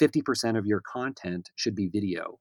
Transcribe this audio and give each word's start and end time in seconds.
50% 0.00 0.56
of 0.56 0.66
your 0.66 0.80
content 0.80 1.50
should 1.56 1.74
be 1.74 1.88
video. 1.88 2.38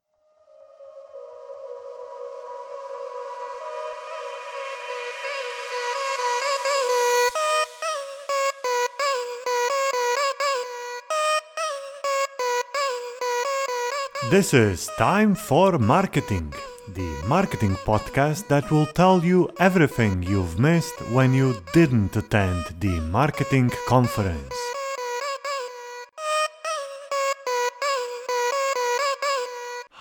This 14.29 14.53
is 14.53 14.89
Time 14.97 15.35
for 15.35 15.79
Marketing, 15.79 16.53
the 16.93 17.23
marketing 17.27 17.75
podcast 17.85 18.49
that 18.49 18.69
will 18.69 18.85
tell 18.85 19.23
you 19.23 19.49
everything 19.57 20.21
you've 20.21 20.59
missed 20.59 20.99
when 21.13 21.33
you 21.33 21.55
didn't 21.71 22.13
attend 22.17 22.65
the 22.81 22.99
marketing 23.09 23.71
conference. 23.87 24.53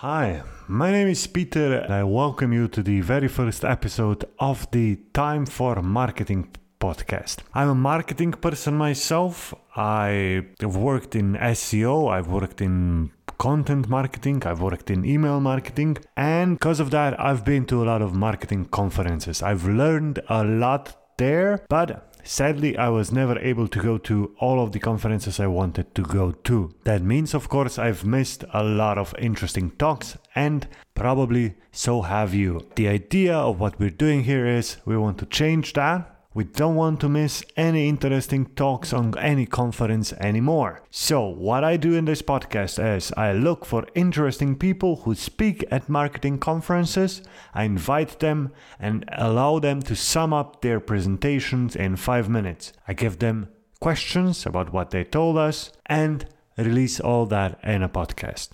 Hi, 0.09 0.41
my 0.69 0.89
name 0.89 1.09
is 1.09 1.27
Peter 1.27 1.79
and 1.79 1.93
I 1.93 2.01
welcome 2.05 2.53
you 2.53 2.69
to 2.69 2.81
the 2.81 3.01
very 3.01 3.27
first 3.27 3.65
episode 3.65 4.23
of 4.39 4.65
the 4.71 4.95
Time 5.11 5.45
for 5.45 5.81
Marketing 5.81 6.47
podcast. 6.79 7.39
I'm 7.53 7.67
a 7.67 7.75
marketing 7.75 8.31
person 8.31 8.75
myself. 8.75 9.53
I 9.75 10.45
have 10.61 10.77
worked 10.77 11.13
in 11.13 11.33
SEO, 11.33 12.09
I've 12.09 12.29
worked 12.29 12.61
in 12.61 13.11
content 13.37 13.89
marketing, 13.89 14.43
I've 14.45 14.61
worked 14.61 14.89
in 14.89 15.03
email 15.03 15.41
marketing, 15.41 15.97
and 16.15 16.57
because 16.57 16.79
of 16.79 16.89
that, 16.91 17.19
I've 17.19 17.43
been 17.43 17.65
to 17.65 17.83
a 17.83 17.85
lot 17.91 18.01
of 18.01 18.15
marketing 18.15 18.63
conferences. 18.67 19.43
I've 19.43 19.65
learned 19.65 20.21
a 20.29 20.41
lot 20.45 20.95
there, 21.17 21.65
but 21.67 22.13
Sadly, 22.27 22.77
I 22.77 22.89
was 22.89 23.09
never 23.09 23.39
able 23.39 23.69
to 23.69 23.81
go 23.81 23.97
to 23.99 24.35
all 24.39 24.61
of 24.61 24.73
the 24.73 24.79
conferences 24.79 25.39
I 25.39 25.47
wanted 25.47 25.95
to 25.95 26.01
go 26.01 26.33
to. 26.33 26.73
That 26.83 27.01
means, 27.01 27.33
of 27.33 27.47
course, 27.47 27.79
I've 27.79 28.03
missed 28.03 28.43
a 28.53 28.65
lot 28.65 28.97
of 28.97 29.15
interesting 29.17 29.71
talks, 29.71 30.17
and 30.35 30.67
probably 30.93 31.55
so 31.71 32.01
have 32.01 32.33
you. 32.33 32.67
The 32.75 32.89
idea 32.89 33.33
of 33.33 33.61
what 33.61 33.79
we're 33.79 33.89
doing 33.89 34.25
here 34.25 34.45
is 34.45 34.75
we 34.85 34.97
want 34.97 35.19
to 35.19 35.25
change 35.25 35.71
that 35.73 36.16
we 36.37 36.43
don't 36.43 36.75
want 36.75 36.99
to 36.99 37.09
miss 37.09 37.43
any 37.55 37.89
interesting 37.89 38.45
talks 38.53 38.93
on 38.93 39.17
any 39.17 39.47
conference 39.47 40.13
anymore. 40.13 40.83
So, 40.91 41.25
what 41.25 41.63
I 41.63 41.77
do 41.77 41.95
in 41.95 42.05
this 42.05 42.21
podcast 42.21 42.77
is 42.95 43.11
I 43.17 43.33
look 43.33 43.65
for 43.65 43.87
interesting 43.95 44.55
people 44.55 44.97
who 44.97 45.15
speak 45.15 45.65
at 45.71 45.89
marketing 45.89 46.37
conferences, 46.37 47.23
I 47.55 47.63
invite 47.63 48.19
them 48.19 48.51
and 48.79 49.03
allow 49.13 49.57
them 49.57 49.81
to 49.81 49.95
sum 49.95 50.31
up 50.31 50.61
their 50.61 50.79
presentations 50.79 51.75
in 51.75 51.95
five 51.95 52.29
minutes. 52.29 52.71
I 52.87 52.93
give 52.93 53.17
them 53.17 53.49
questions 53.79 54.45
about 54.45 54.71
what 54.71 54.91
they 54.91 55.05
told 55.05 55.39
us 55.39 55.71
and 55.87 56.23
release 56.55 56.99
all 56.99 57.25
that 57.25 57.59
in 57.63 57.81
a 57.81 57.89
podcast. 57.89 58.49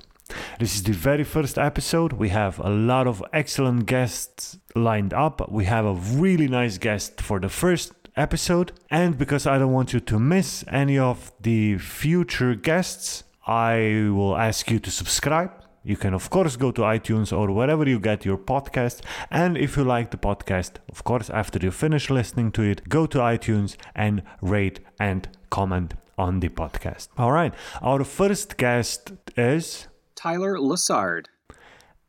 This 0.60 0.76
is 0.76 0.84
the 0.84 0.94
very 0.94 1.24
first 1.24 1.58
episode. 1.58 2.14
We 2.14 2.30
have 2.30 2.60
a 2.60 2.70
lot 2.70 3.08
of 3.08 3.24
excellent 3.34 3.86
guests 3.86 4.58
lined 4.76 5.14
up. 5.14 5.52
We 5.52 5.66
have 5.66 5.86
a 5.86 5.94
really 5.94 6.48
nice 6.48 6.78
guest 6.78 7.22
for 7.22 7.40
the 7.40 7.50
first 7.50 7.94
episode. 8.16 8.72
And 8.90 9.18
because 9.18 9.48
I 9.48 9.58
don't 9.58 9.74
want 9.74 9.94
you 9.94 10.00
to 10.00 10.20
miss 10.20 10.64
any 10.68 10.98
of 10.98 11.32
the 11.42 11.78
future 11.78 12.56
guests, 12.56 13.24
I 13.46 14.10
will 14.12 14.38
ask 14.38 14.70
you 14.72 14.80
to 14.80 14.92
subscribe. 14.92 15.52
You 15.86 15.98
can, 15.98 16.14
of 16.14 16.30
course, 16.30 16.56
go 16.56 16.72
to 16.72 16.82
iTunes 16.82 17.38
or 17.38 17.52
wherever 17.52 17.88
you 17.88 18.00
get 18.00 18.24
your 18.24 18.38
podcast. 18.38 19.02
And 19.30 19.58
if 19.58 19.76
you 19.76 19.84
like 19.84 20.12
the 20.12 20.18
podcast, 20.18 20.76
of 20.90 21.04
course, 21.04 21.30
after 21.30 21.60
you 21.60 21.72
finish 21.72 22.10
listening 22.10 22.54
to 22.54 22.62
it, 22.62 22.88
go 22.88 23.06
to 23.08 23.18
iTunes 23.18 23.76
and 23.94 24.24
rate 24.42 24.80
and 24.98 25.28
comment 25.50 25.96
on 26.18 26.40
the 26.40 26.48
podcast. 26.50 27.10
All 27.18 27.34
right. 27.34 27.54
Our 27.82 28.06
first 28.06 28.56
guest 28.58 29.12
is 29.36 29.88
Tyler 30.24 30.58
Lessard. 30.58 31.26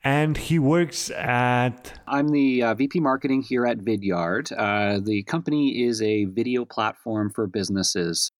And 0.05 0.37
he 0.37 0.61
works 0.61 1.11
at. 1.11 1.99
I'm 2.07 2.29
the 2.29 2.63
uh, 2.63 2.75
VP 2.75 3.01
marketing 3.01 3.43
here 3.43 3.67
at 3.67 3.79
Vidyard. 3.79 4.53
Uh, 4.57 5.01
the 5.03 5.25
company 5.25 5.83
is 5.83 6.01
a 6.01 6.27
video 6.27 6.65
platform 6.65 7.31
for 7.31 7.49
businesses. 7.49 8.31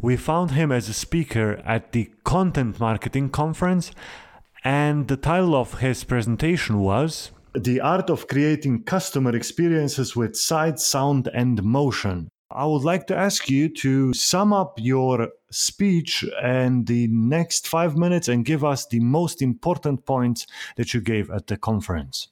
We 0.00 0.16
found 0.16 0.50
him 0.50 0.72
as 0.72 0.88
a 0.88 0.94
speaker 0.94 1.62
at 1.64 1.92
the 1.92 2.10
Content 2.24 2.80
Marketing 2.80 3.30
Conference, 3.30 3.92
and 4.64 5.06
the 5.06 5.16
title 5.16 5.54
of 5.54 5.78
his 5.78 6.02
presentation 6.02 6.80
was 6.80 7.30
The 7.54 7.80
Art 7.80 8.10
of 8.10 8.26
Creating 8.26 8.82
Customer 8.82 9.36
Experiences 9.36 10.16
with 10.16 10.34
Sight, 10.34 10.80
Sound, 10.80 11.28
and 11.32 11.62
Motion. 11.62 12.31
I 12.54 12.66
would 12.66 12.82
like 12.82 13.06
to 13.08 13.16
ask 13.16 13.48
you 13.48 13.68
to 13.76 14.12
sum 14.14 14.52
up 14.52 14.74
your 14.78 15.30
speech 15.50 16.24
and 16.42 16.86
the 16.86 17.08
next 17.08 17.68
five 17.68 17.96
minutes 17.96 18.28
and 18.28 18.44
give 18.44 18.64
us 18.64 18.86
the 18.86 19.00
most 19.00 19.42
important 19.42 20.04
points 20.06 20.46
that 20.76 20.94
you 20.94 21.00
gave 21.00 21.30
at 21.30 21.46
the 21.46 21.56
conference. 21.56 22.28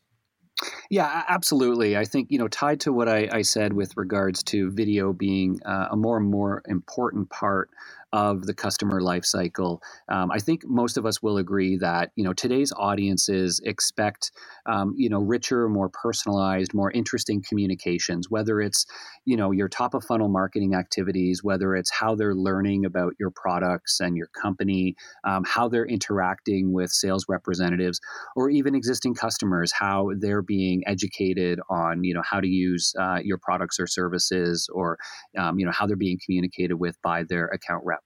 Yeah, 0.91 1.25
absolutely. 1.29 1.97
I 1.97 2.05
think, 2.05 2.31
you 2.31 2.39
know, 2.39 2.49
tied 2.49 2.81
to 2.81 2.93
what 2.93 3.09
I, 3.09 3.29
I 3.33 3.43
said 3.43 3.73
with 3.73 3.97
regards 3.97 4.43
to 4.45 4.71
video 4.71 5.13
being 5.13 5.61
uh, 5.65 5.89
a 5.91 5.97
more 5.97 6.19
and 6.19 6.31
more 6.31 6.63
important 6.69 7.31
part 7.31 7.71
of 8.13 8.47
the 8.47 8.55
customer 8.55 9.01
lifecycle. 9.01 9.79
Um, 10.09 10.31
I 10.31 10.39
think 10.39 10.63
most 10.67 10.97
of 10.97 11.07
us 11.07 11.23
will 11.23 11.39
agree 11.39 11.77
that 11.79 12.11
you 12.17 12.25
know 12.25 12.33
today's 12.33 12.73
audiences 12.77 13.61
expect 13.65 14.33
um, 14.67 14.95
you 14.97 15.09
know 15.09 15.21
richer, 15.21 15.69
more 15.69 15.89
personalized, 15.89 16.75
more 16.75 16.91
interesting 16.91 17.43
communications. 17.49 18.31
Whether 18.31 18.61
it's 18.61 18.87
you 19.25 19.37
know 19.37 19.51
your 19.53 19.69
top 19.69 19.95
of 19.95 20.05
funnel 20.05 20.29
marketing 20.29 20.75
activities, 20.75 21.45
whether 21.45 21.75
it's 21.77 21.91
how 21.91 22.15
they're 22.15 22.35
learning 22.35 22.85
about 22.85 23.15
your 23.21 23.31
products 23.31 24.01
and 24.01 24.17
your 24.17 24.29
company, 24.41 24.97
um, 25.25 25.45
how 25.47 25.69
they're 25.69 25.87
interacting 25.87 26.73
with 26.73 26.91
sales 26.91 27.27
representatives, 27.29 28.01
or 28.35 28.51
even 28.51 28.75
existing 28.75 29.15
customers, 29.15 29.73
how 29.73 30.11
they're 30.19 30.43
being 30.43 30.83
educated 30.87 31.61
on 31.71 32.03
you 32.05 32.15
know 32.15 32.23
how 32.29 32.41
to 32.41 32.49
use 32.49 32.93
uh, 32.99 33.21
your 33.23 33.39
products 33.39 33.79
or 33.79 33.87
services, 33.87 34.69
or 34.73 34.99
um, 35.39 35.59
you 35.59 35.65
know 35.65 35.73
how 35.73 35.87
they're 35.87 35.97
being 35.97 36.19
communicated 36.25 36.75
with 36.75 37.01
by 37.03 37.23
their 37.23 37.47
account 37.47 37.85
rep 37.85 38.00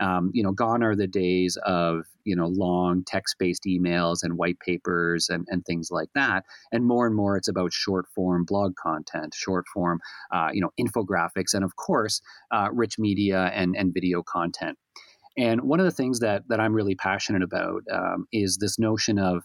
Um, 0.00 0.30
you 0.34 0.42
know, 0.42 0.52
gone 0.52 0.82
are 0.82 0.96
the 0.96 1.06
days 1.06 1.56
of 1.64 2.04
you 2.24 2.34
know 2.36 2.46
long 2.46 3.04
text-based 3.06 3.64
emails 3.66 4.22
and 4.22 4.36
white 4.36 4.58
papers 4.60 5.28
and, 5.28 5.46
and 5.50 5.64
things 5.64 5.90
like 5.90 6.08
that. 6.14 6.44
And 6.72 6.84
more 6.84 7.06
and 7.06 7.14
more, 7.14 7.36
it's 7.36 7.48
about 7.48 7.72
short-form 7.72 8.44
blog 8.44 8.74
content, 8.76 9.34
short-form, 9.34 10.00
uh, 10.32 10.48
you 10.52 10.60
know, 10.60 10.70
infographics, 10.80 11.54
and 11.54 11.64
of 11.64 11.76
course, 11.76 12.20
uh, 12.50 12.68
rich 12.72 12.98
media 12.98 13.50
and 13.54 13.76
and 13.76 13.92
video 13.94 14.22
content. 14.22 14.78
And 15.36 15.62
one 15.62 15.80
of 15.80 15.86
the 15.86 15.92
things 15.92 16.20
that 16.20 16.44
that 16.48 16.60
I'm 16.60 16.74
really 16.74 16.94
passionate 16.94 17.42
about 17.42 17.82
um, 17.90 18.26
is 18.32 18.58
this 18.58 18.78
notion 18.78 19.18
of 19.18 19.44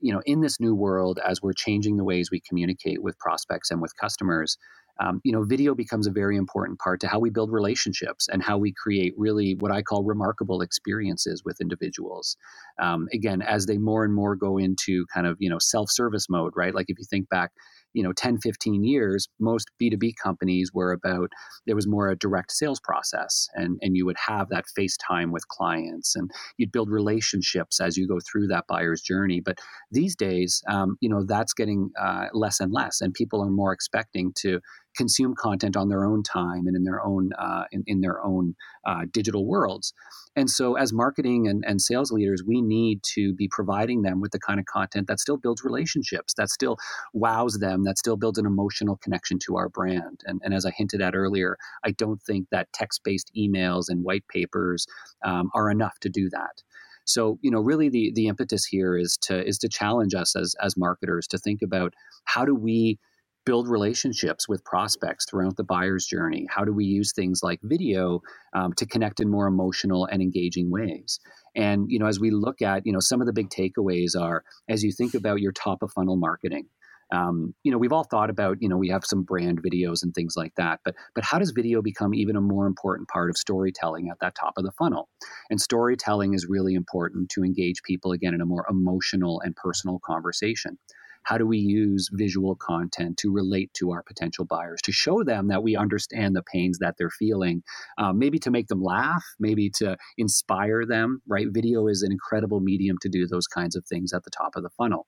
you 0.00 0.12
know 0.12 0.22
in 0.26 0.40
this 0.40 0.60
new 0.60 0.74
world 0.74 1.18
as 1.26 1.42
we're 1.42 1.54
changing 1.54 1.96
the 1.96 2.04
ways 2.04 2.30
we 2.30 2.40
communicate 2.40 3.02
with 3.02 3.18
prospects 3.18 3.70
and 3.70 3.80
with 3.80 3.96
customers 3.96 4.58
um, 5.00 5.20
you 5.24 5.32
know, 5.32 5.44
video 5.44 5.74
becomes 5.74 6.06
a 6.06 6.10
very 6.10 6.36
important 6.36 6.78
part 6.78 7.00
to 7.00 7.08
how 7.08 7.18
we 7.18 7.30
build 7.30 7.50
relationships 7.50 8.28
and 8.28 8.42
how 8.42 8.58
we 8.58 8.72
create 8.72 9.14
really 9.16 9.56
what 9.58 9.72
I 9.72 9.82
call 9.82 10.04
remarkable 10.04 10.60
experiences 10.60 11.42
with 11.44 11.60
individuals. 11.60 12.36
Um, 12.80 13.08
again, 13.12 13.42
as 13.42 13.66
they 13.66 13.78
more 13.78 14.04
and 14.04 14.14
more 14.14 14.36
go 14.36 14.58
into 14.58 15.06
kind 15.12 15.26
of, 15.26 15.36
you 15.40 15.50
know, 15.50 15.58
self 15.58 15.90
service 15.90 16.28
mode, 16.28 16.52
right? 16.56 16.74
Like 16.74 16.86
if 16.88 16.98
you 16.98 17.04
think 17.08 17.28
back, 17.28 17.50
you 17.94 18.02
know 18.02 18.12
10 18.12 18.38
15 18.38 18.84
years 18.84 19.28
most 19.40 19.70
b2b 19.80 20.12
companies 20.22 20.72
were 20.74 20.92
about 20.92 21.30
there 21.66 21.76
was 21.76 21.86
more 21.86 22.10
a 22.10 22.16
direct 22.16 22.52
sales 22.52 22.80
process 22.80 23.48
and 23.54 23.78
and 23.80 23.96
you 23.96 24.04
would 24.04 24.16
have 24.16 24.48
that 24.50 24.66
face 24.76 24.96
time 24.96 25.32
with 25.32 25.48
clients 25.48 26.14
and 26.14 26.30
you'd 26.58 26.72
build 26.72 26.90
relationships 26.90 27.80
as 27.80 27.96
you 27.96 28.06
go 28.06 28.18
through 28.20 28.46
that 28.48 28.66
buyer's 28.68 29.00
journey 29.00 29.40
but 29.40 29.58
these 29.90 30.14
days 30.14 30.62
um, 30.68 30.96
you 31.00 31.08
know 31.08 31.24
that's 31.24 31.54
getting 31.54 31.90
uh, 31.98 32.26
less 32.34 32.60
and 32.60 32.72
less 32.72 33.00
and 33.00 33.14
people 33.14 33.40
are 33.40 33.50
more 33.50 33.72
expecting 33.72 34.32
to 34.34 34.60
consume 34.96 35.34
content 35.34 35.76
on 35.76 35.88
their 35.88 36.04
own 36.04 36.22
time 36.22 36.66
and 36.66 36.76
in 36.76 36.84
their 36.84 37.04
own 37.04 37.30
uh, 37.38 37.64
in, 37.72 37.82
in, 37.86 38.00
their 38.00 38.24
own 38.24 38.54
uh, 38.86 39.02
digital 39.12 39.46
worlds. 39.46 39.92
And 40.36 40.50
so, 40.50 40.76
as 40.76 40.92
marketing 40.92 41.46
and, 41.46 41.64
and 41.66 41.80
sales 41.80 42.10
leaders, 42.10 42.42
we 42.46 42.60
need 42.60 43.00
to 43.14 43.32
be 43.34 43.48
providing 43.48 44.02
them 44.02 44.20
with 44.20 44.32
the 44.32 44.40
kind 44.40 44.58
of 44.58 44.66
content 44.66 45.06
that 45.06 45.20
still 45.20 45.36
builds 45.36 45.62
relationships, 45.64 46.34
that 46.34 46.50
still 46.50 46.76
wows 47.12 47.58
them, 47.58 47.84
that 47.84 47.98
still 47.98 48.16
builds 48.16 48.38
an 48.38 48.46
emotional 48.46 48.96
connection 48.96 49.38
to 49.46 49.56
our 49.56 49.68
brand. 49.68 50.20
And, 50.24 50.40
and 50.44 50.52
as 50.52 50.66
I 50.66 50.70
hinted 50.70 51.00
at 51.00 51.14
earlier, 51.14 51.56
I 51.84 51.92
don't 51.92 52.20
think 52.22 52.48
that 52.50 52.72
text 52.72 53.02
based 53.04 53.30
emails 53.36 53.84
and 53.88 54.04
white 54.04 54.26
papers 54.28 54.86
um, 55.24 55.50
are 55.54 55.70
enough 55.70 55.98
to 56.00 56.08
do 56.08 56.28
that. 56.30 56.62
So, 57.06 57.38
you 57.42 57.50
know, 57.50 57.60
really 57.60 57.88
the 57.88 58.12
the 58.14 58.28
impetus 58.28 58.64
here 58.64 58.96
is 58.96 59.18
to 59.22 59.46
is 59.46 59.58
to 59.58 59.68
challenge 59.68 60.14
us 60.14 60.34
as 60.34 60.54
as 60.62 60.76
marketers 60.76 61.26
to 61.28 61.38
think 61.38 61.60
about 61.62 61.94
how 62.24 62.44
do 62.44 62.54
we 62.54 62.98
build 63.44 63.68
relationships 63.68 64.48
with 64.48 64.64
prospects 64.64 65.26
throughout 65.28 65.56
the 65.56 65.64
buyer's 65.64 66.06
journey? 66.06 66.46
How 66.48 66.64
do 66.64 66.72
we 66.72 66.84
use 66.84 67.12
things 67.12 67.40
like 67.42 67.60
video 67.62 68.20
um, 68.54 68.72
to 68.74 68.86
connect 68.86 69.20
in 69.20 69.28
more 69.28 69.46
emotional 69.46 70.06
and 70.06 70.22
engaging 70.22 70.70
ways? 70.70 71.20
And 71.54 71.86
you 71.88 71.98
know, 71.98 72.06
as 72.06 72.20
we 72.20 72.30
look 72.30 72.62
at 72.62 72.86
you 72.86 72.92
know 72.92 73.00
some 73.00 73.20
of 73.20 73.26
the 73.26 73.32
big 73.32 73.50
takeaways 73.50 74.18
are 74.18 74.44
as 74.68 74.82
you 74.82 74.92
think 74.92 75.14
about 75.14 75.40
your 75.40 75.52
top 75.52 75.82
of 75.82 75.92
funnel 75.92 76.16
marketing. 76.16 76.66
Um, 77.12 77.54
you 77.62 77.70
know, 77.70 77.76
we've 77.78 77.92
all 77.92 78.04
thought 78.04 78.30
about, 78.30 78.56
you 78.60 78.68
know, 78.68 78.78
we 78.78 78.88
have 78.88 79.04
some 79.04 79.22
brand 79.22 79.62
videos 79.62 80.02
and 80.02 80.12
things 80.14 80.34
like 80.36 80.54
that, 80.56 80.80
but 80.84 80.94
but 81.14 81.22
how 81.22 81.38
does 81.38 81.50
video 81.50 81.82
become 81.82 82.14
even 82.14 82.34
a 82.34 82.40
more 82.40 82.66
important 82.66 83.08
part 83.08 83.30
of 83.30 83.36
storytelling 83.36 84.08
at 84.08 84.18
that 84.20 84.34
top 84.34 84.54
of 84.56 84.64
the 84.64 84.72
funnel? 84.72 85.08
And 85.50 85.60
storytelling 85.60 86.32
is 86.34 86.46
really 86.48 86.74
important 86.74 87.28
to 87.30 87.44
engage 87.44 87.82
people 87.82 88.12
again 88.12 88.34
in 88.34 88.40
a 88.40 88.46
more 88.46 88.64
emotional 88.68 89.40
and 89.44 89.54
personal 89.54 90.00
conversation. 90.04 90.78
How 91.24 91.38
do 91.38 91.46
we 91.46 91.58
use 91.58 92.08
visual 92.12 92.56
content 92.56 93.18
to 93.18 93.32
relate 93.32 93.72
to 93.74 93.92
our 93.92 94.02
potential 94.02 94.44
buyers, 94.44 94.80
to 94.82 94.92
show 94.92 95.24
them 95.24 95.48
that 95.48 95.62
we 95.62 95.76
understand 95.76 96.36
the 96.36 96.42
pains 96.42 96.78
that 96.78 96.94
they're 96.98 97.10
feeling, 97.10 97.62
um, 97.98 98.18
maybe 98.18 98.38
to 98.40 98.50
make 98.50 98.68
them 98.68 98.82
laugh, 98.82 99.24
maybe 99.38 99.70
to 99.76 99.96
inspire 100.16 100.86
them, 100.86 101.20
right? 101.26 101.46
Video 101.50 101.88
is 101.88 102.02
an 102.02 102.12
incredible 102.12 102.60
medium 102.60 102.96
to 103.02 103.08
do 103.08 103.26
those 103.26 103.46
kinds 103.46 103.76
of 103.76 103.84
things 103.86 104.12
at 104.12 104.24
the 104.24 104.30
top 104.30 104.56
of 104.56 104.62
the 104.62 104.70
funnel. 104.70 105.06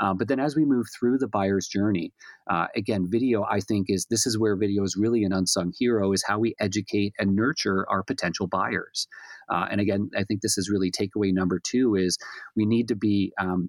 Uh, 0.00 0.14
but 0.14 0.28
then 0.28 0.40
as 0.40 0.56
we 0.56 0.64
move 0.64 0.86
through 0.98 1.18
the 1.18 1.28
buyer's 1.28 1.68
journey, 1.68 2.12
uh, 2.50 2.66
again, 2.74 3.06
video, 3.10 3.44
I 3.44 3.60
think, 3.60 3.86
is 3.90 4.06
this 4.08 4.26
is 4.26 4.38
where 4.38 4.56
video 4.56 4.82
is 4.82 4.96
really 4.96 5.24
an 5.24 5.32
unsung 5.32 5.72
hero, 5.78 6.12
is 6.12 6.24
how 6.26 6.38
we 6.38 6.54
educate 6.58 7.12
and 7.18 7.36
nurture 7.36 7.86
our 7.90 8.02
potential 8.02 8.46
buyers. 8.46 9.06
Uh, 9.50 9.66
and 9.70 9.80
again, 9.80 10.10
I 10.16 10.24
think 10.24 10.40
this 10.40 10.56
is 10.56 10.70
really 10.70 10.90
takeaway 10.90 11.34
number 11.34 11.60
two 11.62 11.96
is 11.96 12.16
we 12.56 12.64
need 12.64 12.88
to 12.88 12.96
be 12.96 13.32
um, 13.38 13.68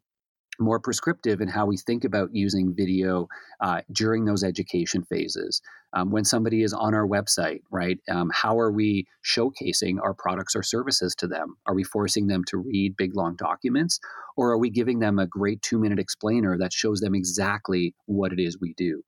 more 0.60 0.80
prescriptive 0.80 1.42
in 1.42 1.48
how 1.48 1.66
we 1.66 1.78
think 1.78 2.04
about 2.04 2.30
using 2.34 2.74
video 2.76 3.28
uh, 3.62 3.82
during 3.92 4.26
those 4.26 4.44
education 4.44 5.04
phases. 5.04 5.62
Um, 5.94 6.12
when 6.12 6.24
somebody 6.24 6.64
is 6.64 6.74
on 6.74 6.94
our 6.94 7.06
website, 7.06 7.62
right? 7.70 8.00
Um, 8.10 8.32
how 8.34 8.58
are 8.60 8.72
we 8.72 9.08
showcasing 9.26 10.02
our 10.02 10.14
products 10.14 10.56
or 10.56 10.64
services 10.64 11.14
to 11.16 11.28
them? 11.28 11.58
Are 11.66 11.76
we 11.76 11.84
forcing 11.84 12.28
them 12.28 12.44
to 12.48 12.58
read 12.58 12.96
big 12.96 13.16
long 13.16 13.36
documents, 13.36 14.00
or 14.38 14.52
are 14.52 14.58
we 14.58 14.70
giving 14.70 15.00
them 15.00 15.20
a 15.20 15.28
great 15.28 15.62
two 15.62 15.80
minute 15.80 16.00
explainer 16.00 16.58
that 16.58 16.74
shows 16.74 17.02
them 17.02 17.14
exactly 17.14 17.94
what 18.06 18.32
it 18.32 18.40
is 18.40 18.60
we 18.60 18.74
do? 18.76 19.04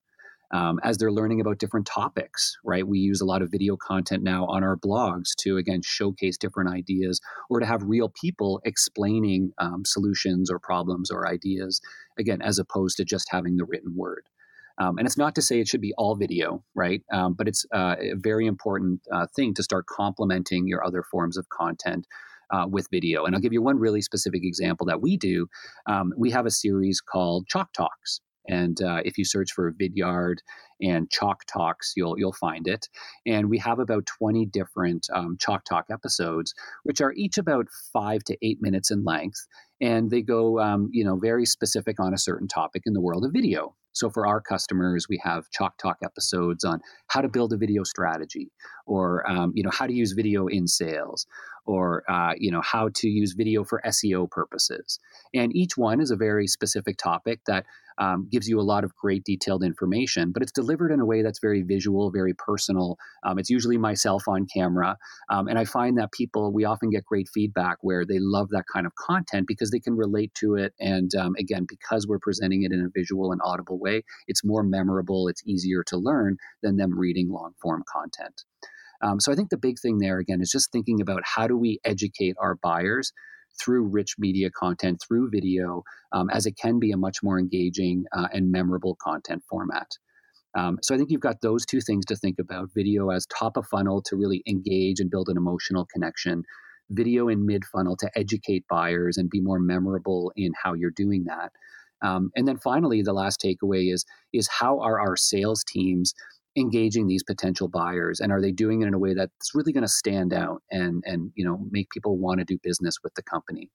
Um, 0.54 0.80
as 0.84 0.98
they're 0.98 1.12
learning 1.12 1.42
about 1.42 1.58
different 1.58 1.88
topics, 1.88 2.56
right? 2.64 2.88
We 2.88 3.00
use 3.00 3.20
a 3.20 3.26
lot 3.26 3.42
of 3.42 3.52
video 3.52 3.76
content 3.76 4.22
now 4.24 4.46
on 4.46 4.64
our 4.64 4.78
blogs 4.78 5.36
to, 5.40 5.58
again, 5.58 5.82
showcase 5.84 6.38
different 6.38 6.70
ideas 6.70 7.20
or 7.50 7.60
to 7.60 7.66
have 7.66 7.82
real 7.84 8.14
people 8.22 8.62
explaining 8.64 9.52
um, 9.58 9.84
solutions 9.84 10.52
or 10.52 10.60
problems 10.60 11.10
or 11.10 11.28
ideas, 11.28 11.82
again, 12.20 12.42
as 12.42 12.60
opposed 12.60 12.98
to 12.98 13.04
just 13.04 13.28
having 13.32 13.58
the 13.58 13.66
written 13.66 13.96
word. 13.96 14.30
Um, 14.78 14.98
and 14.98 15.08
it's 15.08 15.18
not 15.18 15.36
to 15.36 15.42
say 15.42 15.60
it 15.60 15.68
should 15.68 15.82
be 15.82 15.94
all 15.98 16.16
video, 16.16 16.64
right? 16.76 17.02
Um, 17.12 17.34
but 17.34 17.48
it's 17.48 17.66
uh, 17.74 17.96
a 18.00 18.14
very 18.16 18.46
important 18.46 19.02
uh, 19.12 19.28
thing 19.36 19.54
to 19.56 19.64
start 19.64 19.88
complementing 19.88 20.68
your 20.68 20.86
other 20.86 21.04
forms 21.04 21.36
of 21.36 21.50
content 21.50 22.08
uh, 22.52 22.66
with 22.70 22.88
video. 22.92 23.26
And 23.26 23.36
I'll 23.36 23.42
give 23.42 23.54
you 23.54 23.62
one 23.62 23.80
really 23.80 24.02
specific 24.02 24.44
example 24.44 24.86
that 24.88 25.02
we 25.02 25.18
do. 25.18 25.48
Um, 25.88 26.14
we 26.16 26.30
have 26.32 26.46
a 26.46 26.52
series 26.52 27.02
called 27.02 27.48
Chalk 27.48 27.74
Talks. 27.74 28.22
And 28.48 28.82
uh, 28.82 29.02
if 29.06 29.18
you 29.18 29.26
search 29.26 29.52
for 29.52 29.72
Vidyard 29.74 30.38
and 30.82 31.10
Chalk 31.10 31.44
Talks, 31.46 31.94
you'll 31.96 32.18
you'll 32.20 32.34
find 32.34 32.68
it. 32.68 32.90
And 33.26 33.50
we 33.50 33.58
have 33.60 33.80
about 33.80 34.06
20 34.06 34.46
different 34.48 35.08
um, 35.14 35.38
Chalk 35.40 35.64
Talk 35.66 35.86
episodes, 35.92 36.54
which 36.84 37.02
are 37.02 37.14
each 37.14 37.38
about 37.38 37.68
five 37.92 38.24
to 38.26 38.38
eight 38.42 38.62
minutes 38.62 38.92
in 38.92 39.04
length, 39.04 39.48
and 39.82 40.10
they 40.10 40.22
go, 40.22 40.60
um, 40.60 40.90
you 40.92 41.04
know, 41.04 41.16
very 41.16 41.46
specific 41.46 42.00
on 42.00 42.14
a 42.14 42.18
certain 42.18 42.48
topic 42.48 42.84
in 42.86 42.94
the 42.94 43.02
world 43.02 43.26
of 43.26 43.32
video. 43.32 43.76
So 43.94 44.10
for 44.10 44.26
our 44.26 44.42
customers, 44.42 45.08
we 45.08 45.22
have 45.24 45.50
Chalk 45.52 45.78
Talk 45.78 45.98
episodes 46.04 46.64
on 46.64 46.82
how 47.08 47.22
to 47.22 47.30
build 47.30 47.54
a 47.54 47.58
video 47.58 47.84
strategy, 47.84 48.52
or 48.86 49.30
um, 49.30 49.54
you 49.56 49.64
know 49.64 49.72
how 49.72 49.88
to 49.88 49.94
use 49.94 50.14
video 50.14 50.48
in 50.48 50.68
sales, 50.68 51.28
or 51.66 52.04
uh, 52.10 52.34
you 52.38 52.52
know 52.52 52.62
how 52.62 52.90
to 52.96 53.08
use 53.08 53.34
video 53.34 53.64
for 53.64 53.82
SEO 53.86 54.30
purposes. 54.30 55.00
And 55.34 55.56
each 55.56 55.78
one 55.78 56.02
is 56.02 56.12
a 56.12 56.16
very 56.16 56.48
specific 56.48 56.98
topic 56.98 57.42
that 57.46 57.66
um, 57.98 58.28
gives 58.32 58.48
you 58.48 58.60
a 58.60 58.62
lot 58.62 58.84
of 58.84 58.96
great 58.96 59.24
detailed 59.24 59.64
information, 59.64 60.32
but 60.32 60.42
it's 60.42 60.52
delivered 60.52 60.92
in 60.92 61.00
a 61.00 61.06
way 61.06 61.22
that's 61.22 61.40
very 61.40 61.62
visual, 61.62 62.12
very 62.12 62.34
personal. 62.34 62.98
Um, 63.24 63.40
it's 63.40 63.50
usually 63.50 63.78
myself 63.78 64.24
on 64.28 64.48
camera. 64.54 64.98
Um, 65.30 65.48
and 65.48 65.58
I 65.60 65.66
find 65.66 65.98
that 65.98 66.12
people, 66.12 66.52
we 66.52 66.66
often 66.66 66.90
get 66.90 67.06
great 67.06 67.28
feedback 67.34 67.78
where 67.82 68.06
they 68.06 68.20
love 68.20 68.50
that 68.50 68.66
kind 68.72 68.86
of 68.86 68.94
content 68.96 69.48
because 69.48 69.72
they 69.72 69.80
can 69.80 69.96
relate 69.96 70.34
to 70.36 70.56
it. 70.56 70.74
And 70.80 71.14
um, 71.16 71.34
again, 71.40 71.66
because 71.68 72.08
we're 72.08 72.20
presenting 72.20 72.64
it 72.64 72.72
in 72.72 72.82
a 72.82 72.90
visual 72.94 73.32
and 73.32 73.42
audible 73.44 73.80
way, 73.80 74.04
it's 74.28 74.44
more 74.44 74.64
memorable, 74.64 75.28
it's 75.28 75.44
easier 75.46 75.84
to 75.88 75.98
learn 75.98 76.38
than 76.62 76.78
them 76.78 76.98
reading 76.98 77.30
long 77.30 77.54
form 77.62 77.84
content. 77.92 78.44
Um, 79.02 79.20
so 79.20 79.32
I 79.32 79.36
think 79.36 79.50
the 79.50 79.58
big 79.58 79.80
thing 79.80 79.98
there, 79.98 80.18
again, 80.20 80.42
is 80.42 80.50
just 80.50 80.72
thinking 80.72 81.02
about 81.02 81.24
how 81.26 81.46
do 81.46 81.58
we 81.58 81.80
educate 81.84 82.36
our 82.40 82.56
buyers 82.56 83.12
through 83.62 83.88
rich 83.88 84.16
media 84.18 84.50
content, 84.50 85.02
through 85.06 85.30
video, 85.32 85.84
um, 86.12 86.30
as 86.30 86.46
it 86.46 86.58
can 86.62 86.80
be 86.80 86.92
a 86.92 86.98
much 86.98 87.18
more 87.24 87.40
engaging 87.40 88.06
uh, 88.16 88.28
and 88.34 88.52
memorable 88.52 88.98
content 89.02 89.44
format. 89.50 89.88
Um, 90.56 90.78
so 90.82 90.94
I 90.94 90.98
think 90.98 91.10
you've 91.10 91.22
got 91.22 91.42
those 91.42 91.66
two 91.66 91.82
things 91.82 92.06
to 92.06 92.16
think 92.16 92.38
about 92.40 92.70
video 92.76 93.10
as 93.10 93.26
top 93.26 93.58
of 93.58 93.66
funnel 93.68 94.02
to 94.04 94.16
really 94.16 94.44
engage 94.48 95.00
and 95.00 95.10
build 95.10 95.30
an 95.30 95.38
emotional 95.38 95.88
connection, 95.92 96.44
video 96.92 97.28
in 97.28 97.46
mid 97.46 97.66
funnel 97.66 97.98
to 97.98 98.10
educate 98.16 98.66
buyers 98.70 99.18
and 99.18 99.30
be 99.30 99.42
more 99.42 99.60
memorable 99.60 100.32
in 100.36 100.52
how 100.62 100.74
you're 100.74 100.92
doing 100.92 101.26
that. 101.26 101.52
Um, 102.04 102.32
and 102.36 102.48
then 102.48 102.58
finally, 102.58 103.02
the 103.02 103.14
last 103.14 103.42
takeaway 103.42 103.92
is 103.92 104.06
is 104.34 104.48
how 104.48 104.80
are 104.80 105.00
our 105.00 105.16
sales 105.16 105.64
teams 105.64 106.14
engaging 106.56 107.08
these 107.08 107.24
potential 107.24 107.68
buyers 107.68 108.20
and 108.20 108.32
are 108.32 108.42
they 108.42 108.52
doing 108.52 108.82
it 108.82 108.88
in 108.88 108.94
a 108.94 109.00
way 109.00 109.14
that's 109.14 109.56
really 109.56 109.74
going 109.74 109.84
to 109.84 109.88
stand 109.88 110.34
out 110.34 110.62
and 110.70 111.04
and 111.06 111.32
you 111.36 111.44
know 111.44 111.60
make 111.72 111.90
people 111.90 112.18
want 112.18 112.40
to 112.40 112.46
do 112.46 112.58
business 112.62 112.98
with 113.04 113.14
the 113.16 113.24
company 113.24 113.70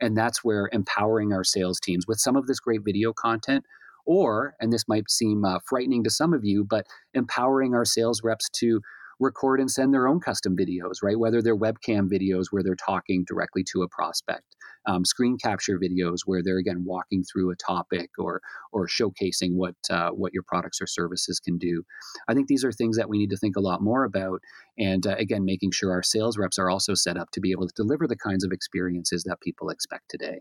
and 0.00 0.16
that's 0.16 0.44
where 0.44 0.68
empowering 0.72 1.32
our 1.32 1.44
sales 1.44 1.80
teams 1.80 2.06
with 2.06 2.18
some 2.18 2.36
of 2.36 2.46
this 2.46 2.60
great 2.60 2.82
video 2.84 3.12
content 3.14 3.64
or 4.04 4.54
and 4.60 4.72
this 4.72 4.86
might 4.88 5.10
seem 5.10 5.44
uh, 5.44 5.58
frightening 5.66 6.04
to 6.04 6.10
some 6.10 6.34
of 6.34 6.44
you 6.44 6.64
but 6.68 6.86
empowering 7.14 7.74
our 7.74 7.84
sales 7.84 8.20
reps 8.22 8.48
to 8.50 8.80
record 9.20 9.60
and 9.60 9.70
send 9.70 9.92
their 9.92 10.06
own 10.06 10.20
custom 10.20 10.56
videos, 10.56 11.02
right? 11.02 11.18
Whether 11.18 11.42
they're 11.42 11.56
webcam 11.56 12.08
videos 12.08 12.46
where 12.50 12.62
they're 12.62 12.76
talking 12.76 13.24
directly 13.26 13.64
to 13.72 13.82
a 13.82 13.88
prospect, 13.88 14.44
um, 14.88 15.04
screen 15.04 15.36
capture 15.36 15.78
videos 15.78 16.20
where 16.24 16.42
they're 16.42 16.58
again 16.58 16.82
walking 16.84 17.22
through 17.22 17.50
a 17.50 17.56
topic 17.56 18.10
or 18.18 18.40
or 18.72 18.88
showcasing 18.88 19.54
what 19.54 19.76
uh, 19.90 20.10
what 20.10 20.32
your 20.32 20.42
products 20.42 20.80
or 20.80 20.86
services 20.86 21.38
can 21.38 21.58
do. 21.58 21.84
I 22.26 22.34
think 22.34 22.48
these 22.48 22.64
are 22.64 22.72
things 22.72 22.96
that 22.96 23.08
we 23.08 23.18
need 23.18 23.30
to 23.30 23.36
think 23.36 23.56
a 23.56 23.60
lot 23.60 23.82
more 23.82 24.04
about, 24.04 24.40
and 24.78 25.06
uh, 25.06 25.14
again, 25.18 25.44
making 25.44 25.72
sure 25.72 25.92
our 25.92 26.02
sales 26.02 26.38
reps 26.38 26.58
are 26.58 26.70
also 26.70 26.94
set 26.94 27.18
up 27.18 27.30
to 27.32 27.40
be 27.40 27.52
able 27.52 27.68
to 27.68 27.74
deliver 27.76 28.06
the 28.08 28.16
kinds 28.16 28.44
of 28.44 28.52
experiences 28.52 29.24
that 29.24 29.40
people 29.40 29.68
expect 29.68 30.04
today. 30.08 30.40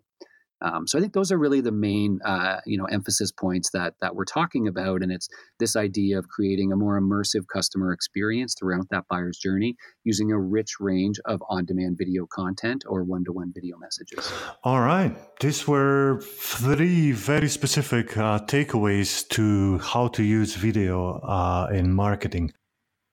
Um, 0.62 0.88
so 0.88 0.98
I 0.98 1.02
think 1.02 1.14
those 1.14 1.32
are 1.32 1.38
really 1.38 1.62
the 1.62 1.72
main, 1.72 2.20
uh, 2.26 2.62
you 2.66 2.78
know, 2.78 2.86
emphasis 2.86 3.32
points 3.32 3.70
that 3.72 3.94
that 4.02 4.16
we're 4.16 4.26
talking 4.26 4.68
about, 4.68 5.04
and 5.04 5.12
it's 5.12 5.28
this 5.60 5.76
idea 5.76 6.18
of 6.18 6.28
creating 6.28 6.72
a 6.72 6.76
more 6.76 7.00
immersive 7.00 7.46
customer 7.54 7.92
experience 7.92 8.56
throughout 8.58 8.88
that 8.90 9.04
buyer's 9.10 9.38
journey 9.38 9.76
using 10.04 10.32
a 10.32 10.40
rich 10.40 10.80
range 10.80 11.20
of 11.26 11.42
on-demand 11.50 11.98
video 11.98 12.26
content 12.26 12.84
or 12.88 13.04
one-to-one 13.04 13.52
video 13.54 13.78
messages. 13.78 14.32
All 14.64 14.82
right, 14.82 15.16
these 15.40 15.68
were 15.68 16.22
three 16.22 17.12
very 17.12 17.50
specific 17.50 18.18
uh, 18.18 18.40
takeaways 18.40 19.28
to 19.30 19.78
how 19.80 20.08
to 20.10 20.24
use 20.24 20.56
video 20.56 21.20
uh, 21.20 21.68
in 21.72 21.94
marketing. 21.94 22.52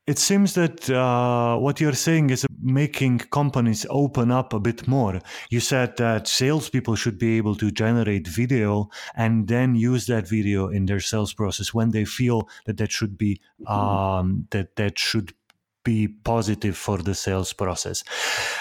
It 0.06 0.18
seems 0.18 0.52
that 0.54 0.90
uh, 0.90 1.56
what 1.56 1.80
you're 1.80 1.94
saying 1.94 2.28
is 2.28 2.44
making 2.60 3.20
companies 3.30 3.86
open 3.88 4.30
up 4.30 4.52
a 4.52 4.60
bit 4.60 4.86
more. 4.86 5.20
You 5.48 5.60
said 5.60 5.96
that 5.96 6.28
salespeople 6.28 6.96
should 6.96 7.18
be 7.18 7.38
able 7.38 7.54
to 7.56 7.70
generate 7.70 8.28
video 8.28 8.90
and 9.14 9.48
then 9.48 9.74
use 9.74 10.06
that 10.06 10.28
video 10.28 10.68
in 10.68 10.84
their 10.84 11.00
sales 11.00 11.32
process 11.32 11.72
when 11.72 11.90
they 11.90 12.04
feel 12.04 12.48
that 12.66 12.76
that 12.76 12.92
should 12.92 13.16
be 13.16 13.40
mm-hmm. 13.62 13.72
um, 13.72 14.46
that 14.50 14.76
that 14.76 14.98
should 14.98 15.32
be 15.84 16.08
positive 16.08 16.76
for 16.76 16.98
the 16.98 17.14
sales 17.14 17.52
process. 17.52 18.02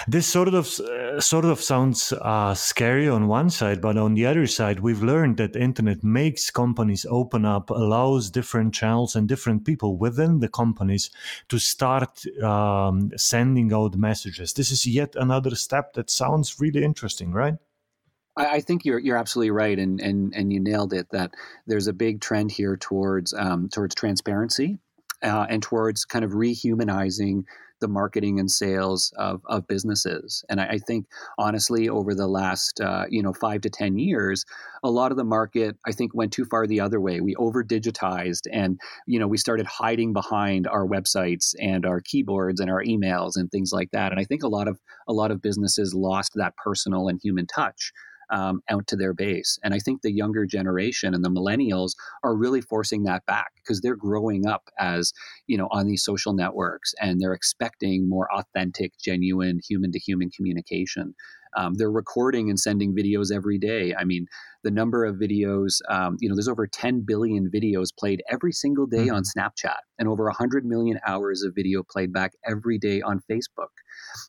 This 0.06 0.26
sort 0.26 0.48
of 0.48 0.68
uh, 0.80 1.20
sort 1.20 1.46
of 1.46 1.60
sounds 1.60 2.12
uh, 2.12 2.54
scary 2.54 3.08
on 3.08 3.26
one 3.26 3.50
side, 3.50 3.80
but 3.80 3.96
on 3.96 4.14
the 4.14 4.26
other 4.26 4.46
side, 4.46 4.80
we've 4.80 5.02
learned 5.02 5.38
that 5.38 5.56
internet 5.56 6.04
makes 6.04 6.50
companies 6.50 7.06
open 7.08 7.44
up, 7.44 7.70
allows 7.70 8.30
different 8.30 8.74
channels 8.74 9.16
and 9.16 9.26
different 9.28 9.64
people 9.64 9.96
within 9.96 10.40
the 10.40 10.48
companies 10.48 11.10
to 11.48 11.58
start 11.58 12.22
um, 12.42 13.10
sending 13.16 13.72
out 13.72 13.96
messages. 13.96 14.52
This 14.52 14.70
is 14.70 14.86
yet 14.86 15.16
another 15.16 15.54
step 15.56 15.94
that 15.94 16.10
sounds 16.10 16.60
really 16.60 16.84
interesting, 16.84 17.32
right? 17.32 17.54
I, 18.36 18.60
think 18.60 18.84
you're 18.84 18.98
you're 18.98 19.16
absolutely 19.16 19.52
right, 19.52 19.78
and 19.78 20.00
and 20.00 20.34
and 20.34 20.52
you 20.52 20.58
nailed 20.58 20.92
it. 20.92 21.06
That 21.12 21.34
there's 21.68 21.86
a 21.86 21.92
big 21.92 22.20
trend 22.20 22.50
here 22.50 22.76
towards 22.76 23.32
um, 23.32 23.68
towards 23.68 23.94
transparency 23.94 24.80
uh, 25.24 25.46
and 25.48 25.62
towards 25.62 26.04
kind 26.04 26.24
of 26.24 26.32
rehumanizing 26.32 27.44
the 27.80 27.88
marketing 27.88 28.38
and 28.38 28.50
sales 28.50 29.12
of, 29.18 29.42
of 29.46 29.66
businesses. 29.66 30.44
And 30.48 30.60
I, 30.60 30.66
I 30.66 30.78
think, 30.78 31.06
honestly, 31.38 31.88
over 31.88 32.14
the 32.14 32.26
last 32.26 32.80
uh, 32.80 33.04
you 33.08 33.22
know 33.22 33.32
five 33.32 33.60
to 33.62 33.70
ten 33.70 33.98
years, 33.98 34.44
a 34.82 34.90
lot 34.90 35.10
of 35.10 35.16
the 35.16 35.24
market 35.24 35.76
I 35.86 35.92
think 35.92 36.14
went 36.14 36.32
too 36.32 36.44
far 36.44 36.66
the 36.66 36.80
other 36.80 37.00
way. 37.00 37.20
We 37.20 37.34
over 37.36 37.64
digitized, 37.64 38.46
and 38.52 38.78
you 39.06 39.18
know 39.18 39.26
we 39.26 39.38
started 39.38 39.66
hiding 39.66 40.12
behind 40.12 40.66
our 40.66 40.86
websites 40.86 41.54
and 41.60 41.84
our 41.84 42.00
keyboards 42.00 42.60
and 42.60 42.70
our 42.70 42.82
emails 42.84 43.32
and 43.36 43.50
things 43.50 43.70
like 43.72 43.90
that. 43.92 44.12
And 44.12 44.20
I 44.20 44.24
think 44.24 44.42
a 44.42 44.48
lot 44.48 44.68
of 44.68 44.78
a 45.08 45.12
lot 45.12 45.30
of 45.30 45.42
businesses 45.42 45.94
lost 45.94 46.32
that 46.36 46.56
personal 46.56 47.08
and 47.08 47.20
human 47.22 47.46
touch. 47.46 47.92
Um, 48.30 48.60
out 48.70 48.86
to 48.88 48.96
their 48.96 49.14
base. 49.14 49.58
And 49.62 49.74
I 49.74 49.78
think 49.78 50.02
the 50.02 50.12
younger 50.12 50.46
generation 50.46 51.14
and 51.14 51.24
the 51.24 51.30
millennials 51.30 51.92
are 52.22 52.36
really 52.36 52.60
forcing 52.60 53.04
that 53.04 53.24
back 53.26 53.52
because 53.56 53.80
they're 53.80 53.96
growing 53.96 54.46
up 54.46 54.68
as, 54.78 55.12
you 55.46 55.56
know, 55.56 55.68
on 55.70 55.86
these 55.86 56.04
social 56.04 56.32
networks 56.32 56.94
and 57.00 57.20
they're 57.20 57.34
expecting 57.34 58.08
more 58.08 58.28
authentic, 58.32 58.92
genuine 58.98 59.60
human 59.66 59.92
to 59.92 59.98
human 59.98 60.30
communication. 60.30 61.14
Um, 61.56 61.74
they're 61.74 61.90
recording 61.90 62.50
and 62.50 62.58
sending 62.58 62.94
videos 62.94 63.32
every 63.32 63.58
day. 63.58 63.94
I 63.94 64.04
mean, 64.04 64.26
the 64.64 64.70
number 64.70 65.04
of 65.04 65.16
videos, 65.16 65.80
um, 65.88 66.16
you 66.20 66.28
know, 66.28 66.34
there's 66.34 66.48
over 66.48 66.66
10 66.66 67.04
billion 67.06 67.50
videos 67.50 67.88
played 67.96 68.22
every 68.30 68.50
single 68.50 68.86
day 68.86 69.06
mm-hmm. 69.06 69.14
on 69.14 69.22
Snapchat 69.22 69.78
and 69.98 70.08
over 70.08 70.24
100 70.24 70.64
million 70.64 70.98
hours 71.06 71.42
of 71.42 71.54
video 71.54 71.82
played 71.88 72.12
back 72.12 72.32
every 72.48 72.78
day 72.78 73.00
on 73.02 73.20
Facebook. 73.30 73.68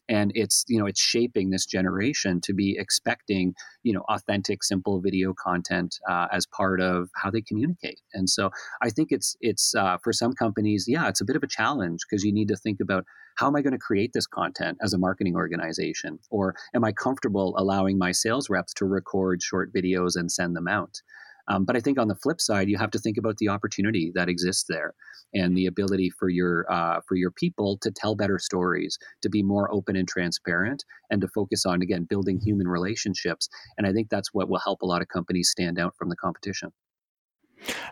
And 0.08 0.32
it's, 0.36 0.64
you 0.68 0.78
know, 0.78 0.86
it's 0.86 1.02
shaping 1.02 1.50
this 1.50 1.66
generation 1.66 2.42
to 2.42 2.54
be 2.54 2.76
expecting, 2.78 3.54
you 3.84 3.94
know, 3.94 4.04
authentic, 4.10 4.64
simple 4.64 5.02
video 5.02 5.34
content 5.34 5.96
uh, 6.08 6.28
as 6.32 6.46
part 6.46 6.82
of 6.82 7.10
how 7.16 7.32
they 7.32 7.42
communicate. 7.42 8.02
And 8.14 8.30
so 8.30 8.52
I 8.84 8.90
think 8.90 9.12
it's, 9.12 9.36
it's 9.40 9.74
uh, 9.74 9.98
for 10.04 10.14
some 10.14 10.34
companies, 10.34 10.86
yeah, 10.88 11.08
it's 11.08 11.22
a 11.22 11.26
bit 11.26 11.36
of 11.36 11.44
a 11.44 11.48
challenge 11.48 12.02
because 12.08 12.24
you 12.24 12.34
need 12.34 12.50
to 12.50 12.58
think 12.58 12.80
about 12.82 13.06
how 13.36 13.48
am 13.48 13.56
I 13.56 13.62
going 13.62 13.74
to 13.74 13.80
create 13.80 14.12
this 14.14 14.28
content 14.28 14.78
as 14.82 14.94
a 14.94 14.98
marketing 14.98 15.36
organization? 15.36 16.20
Or 16.30 16.56
am 16.74 16.84
I 16.84 16.92
comfortable 16.94 17.54
allowing 17.58 17.98
my 17.98 18.12
sales 18.12 18.50
reps 18.50 18.74
to 18.76 18.86
record 18.86 19.44
short 19.44 19.74
videos 19.74 20.16
and 20.16 20.25
send 20.32 20.56
them 20.56 20.68
out? 20.68 21.02
Um, 21.48 21.66
but 21.66 21.76
I 21.76 21.80
think 21.80 22.00
on 22.00 22.08
the 22.08 22.16
flip 22.16 22.42
side, 22.42 22.70
you 22.70 22.78
have 22.78 22.92
to 22.92 23.00
think 23.00 23.18
about 23.18 23.38
the 23.38 23.50
opportunity 23.50 24.12
that 24.16 24.30
exists 24.30 24.66
there 24.68 24.94
and 25.34 25.56
the 25.56 25.68
ability 25.68 26.10
for 26.10 26.30
your 26.30 26.66
uh, 26.72 27.02
for 27.08 27.16
your 27.16 27.32
people 27.32 27.78
to 27.82 27.92
tell 27.92 28.16
better 28.16 28.40
stories, 28.40 28.98
to 29.22 29.30
be 29.30 29.44
more 29.44 29.72
open 29.72 29.96
and 29.96 30.08
transparent, 30.08 30.84
and 31.12 31.22
to 31.22 31.28
focus 31.28 31.66
on 31.66 31.82
again 31.82 32.06
building 32.10 32.40
human 32.40 32.68
relationships. 32.68 33.48
And 33.78 33.86
I 33.86 33.94
think 33.94 34.10
that's 34.10 34.34
what 34.34 34.50
will 34.50 34.60
help 34.60 34.82
a 34.82 34.86
lot 34.86 35.02
of 35.02 35.08
companies 35.08 35.50
stand 35.50 35.80
out 35.80 35.94
from 35.98 36.10
the 36.10 36.16
competition. 36.16 36.72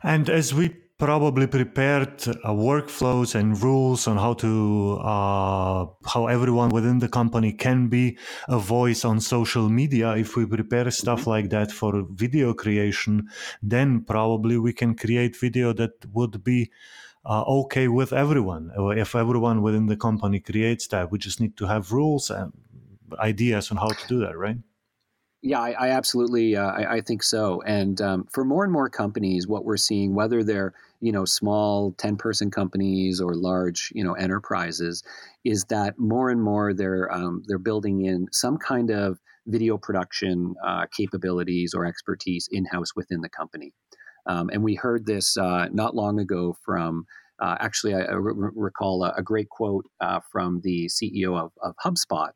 And 0.01 0.29
as 0.29 0.53
we 0.53 0.75
probably 1.03 1.47
prepared 1.47 2.15
uh, 2.29 2.51
workflows 2.51 3.35
and 3.35 3.61
rules 3.61 4.07
on 4.07 4.15
how 4.15 4.33
to 4.33 4.97
uh, 5.01 5.85
how 6.05 6.27
everyone 6.27 6.69
within 6.69 6.99
the 6.99 7.09
company 7.09 7.51
can 7.51 7.89
be 7.89 8.17
a 8.47 8.57
voice 8.57 9.03
on 9.03 9.19
social 9.19 9.67
media 9.67 10.15
if 10.15 10.37
we 10.37 10.45
prepare 10.45 10.89
stuff 10.91 11.21
mm-hmm. 11.21 11.31
like 11.31 11.49
that 11.49 11.69
for 11.73 12.05
video 12.11 12.53
creation 12.53 13.27
then 13.61 13.99
probably 14.13 14.57
we 14.57 14.71
can 14.71 14.95
create 14.95 15.35
video 15.35 15.73
that 15.73 15.91
would 16.13 16.41
be 16.41 16.71
uh, 17.25 17.43
okay 17.59 17.89
with 17.89 18.13
everyone 18.13 18.71
if 18.95 19.13
everyone 19.13 19.61
within 19.61 19.87
the 19.87 19.97
company 19.97 20.39
creates 20.39 20.87
that 20.87 21.11
we 21.11 21.17
just 21.19 21.41
need 21.41 21.57
to 21.57 21.65
have 21.65 21.91
rules 21.91 22.29
and 22.29 22.53
ideas 23.19 23.71
on 23.71 23.75
how 23.75 23.89
to 23.89 24.07
do 24.07 24.21
that 24.21 24.37
right 24.37 24.59
yeah, 25.45 25.59
I, 25.59 25.71
I 25.71 25.89
absolutely, 25.89 26.55
uh, 26.55 26.71
I, 26.71 26.93
I, 26.95 27.01
think 27.01 27.21
so. 27.21 27.61
And 27.63 27.99
um, 27.99 28.27
for 28.31 28.45
more 28.45 28.63
and 28.63 28.71
more 28.71 28.87
companies, 28.87 29.45
what 29.45 29.65
we're 29.65 29.75
seeing, 29.75 30.15
whether 30.15 30.41
they're 30.41 30.73
you 31.03 31.11
know 31.11 31.25
small 31.25 31.93
10 31.97 32.15
person 32.15 32.49
companies 32.49 33.19
or 33.19 33.35
large 33.35 33.91
you 33.93 34.03
know 34.03 34.13
enterprises, 34.13 35.03
is 35.43 35.65
that 35.65 35.99
more 35.99 36.29
and 36.29 36.41
more 36.41 36.73
they're 36.73 37.11
um, 37.13 37.43
they're 37.47 37.59
building 37.59 38.05
in 38.05 38.27
some 38.31 38.57
kind 38.57 38.89
of 38.89 39.19
video 39.45 39.77
production 39.77 40.55
uh, 40.65 40.85
capabilities 40.97 41.73
or 41.73 41.85
expertise 41.85 42.47
in 42.51 42.63
house 42.65 42.95
within 42.95 43.19
the 43.19 43.29
company. 43.29 43.73
Um, 44.25 44.49
and 44.53 44.63
we 44.63 44.75
heard 44.75 45.05
this 45.05 45.35
uh, 45.37 45.67
not 45.71 45.95
long 45.95 46.19
ago 46.19 46.55
from. 46.65 47.05
Uh, 47.39 47.57
actually, 47.59 47.95
I, 47.95 48.03
I 48.03 48.13
re- 48.13 48.51
recall 48.55 49.03
a, 49.03 49.11
a, 49.17 49.23
great 49.23 49.49
quote 49.49 49.85
uh, 49.99 50.19
from 50.31 50.61
the 50.63 50.87
CEO 50.87 51.35
of, 51.37 51.51
of 51.61 51.73
HubSpot, 51.83 52.31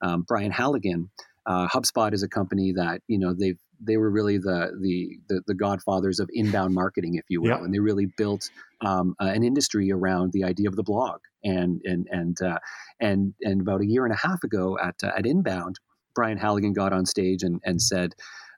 um, 0.00 0.24
Brian 0.26 0.52
Halligan, 0.52 1.10
uh, 1.46 1.68
HubSpot 1.68 2.12
is 2.12 2.22
a 2.22 2.28
company 2.28 2.72
that 2.72 3.00
you 3.06 3.18
know 3.18 3.32
they've 3.32 3.60
they 3.80 3.96
were 3.96 4.10
really 4.10 4.38
the, 4.38 4.72
the 4.80 5.18
the, 5.28 5.42
the 5.46 5.54
godfathers 5.54 6.20
of 6.20 6.28
inbound 6.32 6.74
marketing, 6.74 7.14
if 7.14 7.24
you 7.28 7.42
will, 7.42 7.50
yeah. 7.50 7.64
and 7.64 7.72
they 7.72 7.78
really 7.78 8.06
built 8.16 8.48
um, 8.84 9.14
uh, 9.20 9.26
an 9.26 9.42
industry 9.42 9.90
around 9.90 10.32
the 10.32 10.44
idea 10.44 10.68
of 10.68 10.76
the 10.76 10.82
blog. 10.82 11.20
And 11.44 11.80
and 11.84 12.06
and 12.10 12.40
uh, 12.42 12.58
and 13.00 13.34
and 13.42 13.60
about 13.60 13.80
a 13.80 13.86
year 13.86 14.04
and 14.04 14.14
a 14.14 14.18
half 14.18 14.42
ago 14.44 14.76
at 14.82 14.96
uh, 15.02 15.12
at 15.16 15.26
Inbound, 15.26 15.78
Brian 16.14 16.38
Halligan 16.38 16.72
got 16.72 16.92
on 16.92 17.06
stage 17.06 17.42
and 17.42 17.60
and 17.64 17.80
said, 17.80 18.12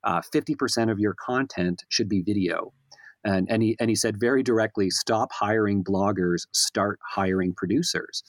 uh, 0.04 0.22
fifty 0.32 0.54
percent 0.54 0.90
of 0.90 0.98
your 0.98 1.14
content 1.14 1.84
should 1.88 2.08
be 2.08 2.22
video. 2.22 2.72
And, 3.24 3.50
and, 3.50 3.62
he, 3.62 3.76
and 3.80 3.90
he 3.90 3.96
said 3.96 4.18
very 4.18 4.44
directly 4.44 4.90
stop 4.90 5.32
hiring 5.32 5.82
bloggers, 5.82 6.46
start 6.52 7.00
hiring 7.04 7.52
producers. 7.52 8.22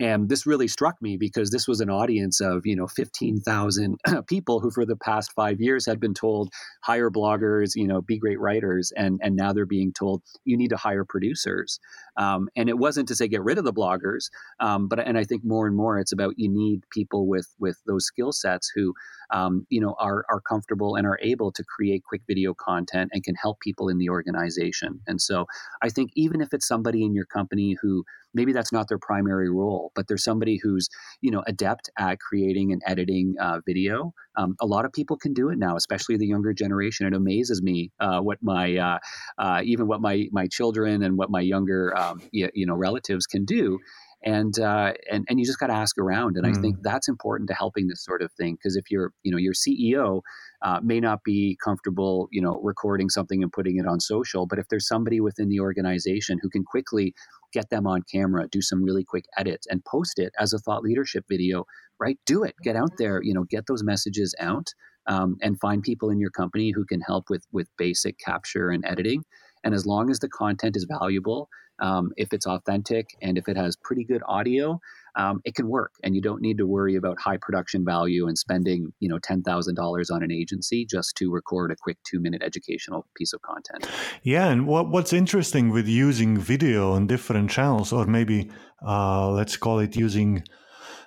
And 0.00 0.28
this 0.28 0.44
really 0.44 0.66
struck 0.66 1.00
me 1.00 1.16
because 1.16 1.50
this 1.50 1.68
was 1.68 1.80
an 1.80 1.88
audience 1.88 2.40
of, 2.40 2.66
you 2.66 2.74
know, 2.74 2.88
15,000 2.88 3.96
people 4.26 4.58
who 4.58 4.72
for 4.72 4.84
the 4.84 4.96
past 4.96 5.32
five 5.32 5.60
years 5.60 5.86
had 5.86 6.00
been 6.00 6.14
told, 6.14 6.52
hire 6.82 7.10
bloggers, 7.10 7.76
you 7.76 7.86
know, 7.86 8.02
be 8.02 8.18
great 8.18 8.40
writers. 8.40 8.92
And, 8.96 9.20
and 9.22 9.36
now 9.36 9.52
they're 9.52 9.66
being 9.66 9.92
told, 9.92 10.22
you 10.44 10.56
need 10.56 10.70
to 10.70 10.76
hire 10.76 11.04
producers. 11.04 11.78
Um, 12.16 12.48
and 12.56 12.68
it 12.68 12.76
wasn't 12.76 13.06
to 13.08 13.14
say 13.14 13.28
get 13.28 13.44
rid 13.44 13.56
of 13.56 13.64
the 13.64 13.72
bloggers, 13.72 14.30
um, 14.58 14.88
but, 14.88 14.98
and 14.98 15.16
I 15.16 15.24
think 15.24 15.44
more 15.44 15.66
and 15.66 15.76
more 15.76 15.98
it's 15.98 16.12
about 16.12 16.34
you 16.38 16.48
need 16.48 16.82
people 16.90 17.28
with, 17.28 17.54
with 17.60 17.80
those 17.86 18.04
skill 18.04 18.32
sets 18.32 18.70
who, 18.74 18.94
um, 19.30 19.64
you 19.68 19.80
know, 19.80 19.94
are, 20.00 20.24
are 20.28 20.40
comfortable 20.40 20.96
and 20.96 21.06
are 21.06 21.18
able 21.22 21.52
to 21.52 21.62
create 21.64 22.02
quick 22.04 22.22
video 22.26 22.52
content 22.54 23.10
and 23.12 23.22
can 23.22 23.34
help 23.36 23.60
people 23.60 23.88
in 23.88 23.98
the 23.98 24.08
organization. 24.08 25.00
And 25.06 25.20
so 25.20 25.46
I 25.82 25.88
think 25.88 26.10
even 26.14 26.40
if 26.40 26.52
it's 26.52 26.66
somebody 26.66 27.04
in 27.04 27.14
your 27.14 27.26
company 27.26 27.76
who, 27.80 28.04
maybe 28.34 28.52
that's 28.52 28.72
not 28.72 28.88
their 28.88 28.98
primary 28.98 29.50
role, 29.50 29.92
but 29.94 30.08
they're 30.08 30.16
somebody 30.16 30.58
who's 30.62 30.88
you 31.20 31.30
know 31.30 31.42
adept 31.46 31.90
at 31.98 32.18
creating 32.20 32.72
and 32.72 32.82
editing 32.86 33.34
uh, 33.40 33.60
video. 33.66 34.12
Um, 34.36 34.56
a 34.60 34.66
lot 34.66 34.84
of 34.84 34.92
people 34.92 35.16
can 35.16 35.32
do 35.32 35.48
it 35.50 35.58
now, 35.58 35.76
especially 35.76 36.16
the 36.16 36.26
younger 36.26 36.52
generation. 36.52 37.06
It 37.06 37.14
amazes 37.14 37.62
me 37.62 37.92
uh, 38.00 38.20
what 38.20 38.38
my 38.42 38.76
uh, 38.76 38.98
uh 39.38 39.60
even 39.64 39.86
what 39.86 40.00
my 40.00 40.26
my 40.32 40.46
children 40.48 41.02
and 41.02 41.16
what 41.16 41.30
my 41.30 41.40
younger 41.40 41.96
um, 41.96 42.20
you, 42.32 42.48
you, 42.54 42.66
know 42.66 42.74
relatives 42.74 43.26
can 43.26 43.44
do. 43.44 43.78
And, 44.26 44.58
uh, 44.58 44.94
and 45.12 45.26
and 45.28 45.38
you 45.38 45.44
just 45.44 45.58
got 45.58 45.66
to 45.66 45.74
ask 45.74 45.98
around, 45.98 46.38
and 46.38 46.46
mm. 46.46 46.56
I 46.56 46.58
think 46.58 46.78
that's 46.80 47.08
important 47.08 47.46
to 47.50 47.54
helping 47.54 47.88
this 47.88 48.02
sort 48.02 48.22
of 48.22 48.32
thing. 48.32 48.54
Because 48.54 48.74
if 48.74 48.90
you're 48.90 49.12
you 49.22 49.30
know 49.30 49.36
your 49.36 49.52
CEO 49.52 50.22
uh, 50.64 50.80
may 50.82 50.98
not 50.98 51.22
be 51.24 51.58
comfortable, 51.62 52.28
you 52.32 52.40
know, 52.40 52.58
recording 52.62 53.10
something 53.10 53.42
and 53.42 53.52
putting 53.52 53.76
it 53.76 53.86
on 53.86 54.00
social. 54.00 54.46
But 54.46 54.58
if 54.58 54.66
there's 54.68 54.88
somebody 54.88 55.20
within 55.20 55.50
the 55.50 55.60
organization 55.60 56.38
who 56.40 56.48
can 56.48 56.64
quickly 56.64 57.12
get 57.54 57.70
them 57.70 57.86
on 57.86 58.02
camera, 58.02 58.48
do 58.50 58.60
some 58.60 58.82
really 58.82 59.04
quick 59.04 59.24
edits, 59.38 59.66
and 59.70 59.84
post 59.86 60.18
it 60.18 60.34
as 60.38 60.52
a 60.52 60.58
thought 60.58 60.82
leadership 60.82 61.24
video, 61.28 61.64
right? 61.98 62.18
Do 62.26 62.44
it. 62.44 62.54
Get 62.62 62.76
out 62.76 62.98
there. 62.98 63.22
You 63.22 63.32
know, 63.34 63.44
get 63.44 63.66
those 63.66 63.84
messages 63.84 64.34
out, 64.40 64.68
um, 65.06 65.36
and 65.40 65.58
find 65.60 65.82
people 65.82 66.10
in 66.10 66.20
your 66.20 66.30
company 66.30 66.72
who 66.72 66.84
can 66.84 67.00
help 67.00 67.30
with 67.30 67.46
with 67.52 67.68
basic 67.78 68.18
capture 68.18 68.70
and 68.70 68.84
editing. 68.84 69.24
And 69.64 69.74
as 69.74 69.86
long 69.86 70.10
as 70.10 70.18
the 70.18 70.28
content 70.28 70.76
is 70.76 70.84
valuable, 70.84 71.48
um, 71.78 72.12
if 72.16 72.32
it's 72.34 72.46
authentic, 72.46 73.16
and 73.22 73.38
if 73.38 73.48
it 73.48 73.56
has 73.56 73.76
pretty 73.76 74.04
good 74.04 74.22
audio, 74.26 74.80
um, 75.16 75.40
it 75.44 75.54
can 75.54 75.68
work 75.68 75.92
and 76.02 76.14
you 76.14 76.20
don't 76.20 76.42
need 76.42 76.58
to 76.58 76.66
worry 76.66 76.96
about 76.96 77.18
high 77.20 77.36
production 77.40 77.84
value 77.84 78.26
and 78.26 78.36
spending 78.38 78.92
you 79.00 79.08
know 79.08 79.18
$10000 79.18 80.10
on 80.10 80.22
an 80.22 80.32
agency 80.32 80.84
just 80.84 81.16
to 81.16 81.30
record 81.30 81.70
a 81.70 81.76
quick 81.76 81.98
two 82.08 82.20
minute 82.20 82.42
educational 82.42 83.06
piece 83.16 83.32
of 83.32 83.42
content. 83.42 83.88
Yeah 84.22 84.48
and 84.48 84.66
what, 84.66 84.88
what's 84.90 85.12
interesting 85.12 85.70
with 85.70 85.86
using 85.86 86.38
video 86.38 86.92
on 86.92 87.06
different 87.06 87.50
channels 87.50 87.92
or 87.92 88.06
maybe 88.06 88.50
uh, 88.86 89.30
let's 89.30 89.56
call 89.56 89.78
it 89.78 89.96
using 89.96 90.42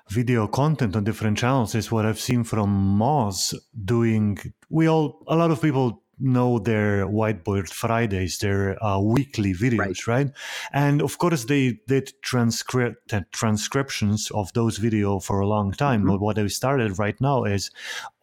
video 0.10 0.48
content 0.48 0.96
on 0.96 1.04
different 1.04 1.38
channels 1.38 1.76
is 1.76 1.92
what 1.92 2.06
i've 2.06 2.20
seen 2.20 2.42
from 2.44 2.98
moz 2.98 3.54
doing. 3.84 4.38
We 4.70 4.88
all 4.88 5.24
a 5.28 5.36
lot 5.36 5.52
of 5.52 5.62
people 5.62 6.04
know 6.20 6.60
their 6.60 7.06
whiteboard 7.06 7.70
fridays 7.70 8.40
their 8.40 8.82
uh, 8.84 9.00
weekly 9.00 9.54
videos 9.54 10.08
right. 10.08 10.08
right. 10.08 10.32
and 10.74 11.02
of 11.02 11.18
course 11.18 11.46
they 11.46 11.80
did 11.88 12.12
transcript 12.22 13.14
transcriptions 13.32 14.32
of 14.32 14.52
those 14.54 14.78
video 14.78 15.20
for 15.20 15.40
a 15.40 15.48
long 15.48 15.72
time 15.72 16.02
mm-hmm. 16.02 16.12
but 16.12 16.22
what 16.22 16.36
they 16.36 16.48
started 16.48 16.98
right 16.98 17.20
now 17.22 17.44
is 17.44 17.70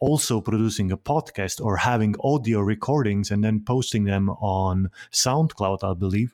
also 0.00 0.40
producing 0.40 0.90
a 0.90 0.96
podcast 0.96 1.64
or 1.64 1.76
having 1.76 2.14
audio 2.20 2.60
recordings 2.60 3.30
and 3.30 3.42
then 3.44 3.60
posting 3.60 4.04
them 4.04 4.28
on 4.30 4.90
soundcloud 5.12 5.82
i 5.82 5.94
believe 5.94 6.32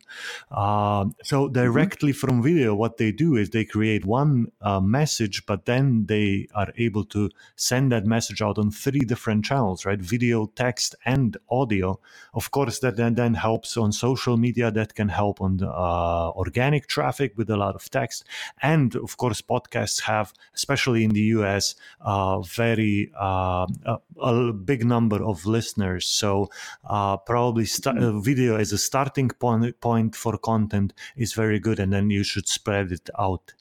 uh, 0.51 1.05
so 1.23 1.45
mm-hmm. 1.45 1.53
directly 1.53 2.13
mm-hmm. 2.13 2.27
from 2.27 2.43
video 2.43 2.75
what 2.75 2.97
they 2.97 3.13
do 3.13 3.37
is 3.37 3.51
they 3.51 3.65
create 3.65 4.05
one 4.05 4.51
uh, 4.63 4.81
message 4.81 5.45
but 5.47 5.67
then 5.67 6.07
they 6.07 6.49
are 6.55 6.73
able 6.79 7.05
to 7.05 7.31
send 7.57 7.93
that 7.93 8.07
message 8.07 8.41
out 8.41 8.59
on 8.59 8.71
three 8.71 9.01
different 9.01 9.45
channels 9.45 9.85
right 9.85 10.01
video 10.01 10.47
text 10.57 10.95
and 11.05 11.37
audio. 11.51 11.99
Of 12.35 12.51
course, 12.51 12.79
that 12.81 12.97
then, 12.97 13.15
then 13.15 13.35
helps 13.35 13.77
on 13.77 13.93
social 13.93 14.37
media, 14.37 14.71
that 14.71 14.95
can 14.95 15.09
help 15.09 15.41
on 15.41 15.59
the, 15.59 15.69
uh, 15.69 16.31
organic 16.37 16.87
traffic 16.87 17.37
with 17.37 17.51
a 17.51 17.57
lot 17.57 17.75
of 17.75 17.91
text. 17.91 18.25
And 18.63 18.95
of 18.97 19.17
course, 19.17 19.41
podcasts 19.41 20.03
have, 20.03 20.33
especially 20.55 21.05
in 21.05 21.11
the 21.11 21.27
US, 21.39 21.75
uh, 22.01 22.41
very 22.41 23.11
uh, 23.19 23.67
a, 23.85 23.99
a, 24.21 24.53
big 24.53 24.85
number 24.85 25.23
of 25.23 25.47
listeners. 25.47 26.07
So 26.07 26.51
uh, 26.85 27.17
probably 27.17 27.65
st- 27.65 27.97
mm-hmm. 27.97 28.21
video 28.21 28.57
as 28.57 28.73
a 28.73 28.79
starting 28.79 29.29
point, 29.29 29.81
point 29.81 30.17
for 30.17 30.39
content 30.39 30.93
is 31.17 31.33
very 31.33 31.59
good, 31.59 31.79
and 31.79 31.93
then 31.93 32.11
you 32.11 32.23
should 32.23 32.49
spread 32.49 32.93
it 32.93 33.11
out 33.19 33.55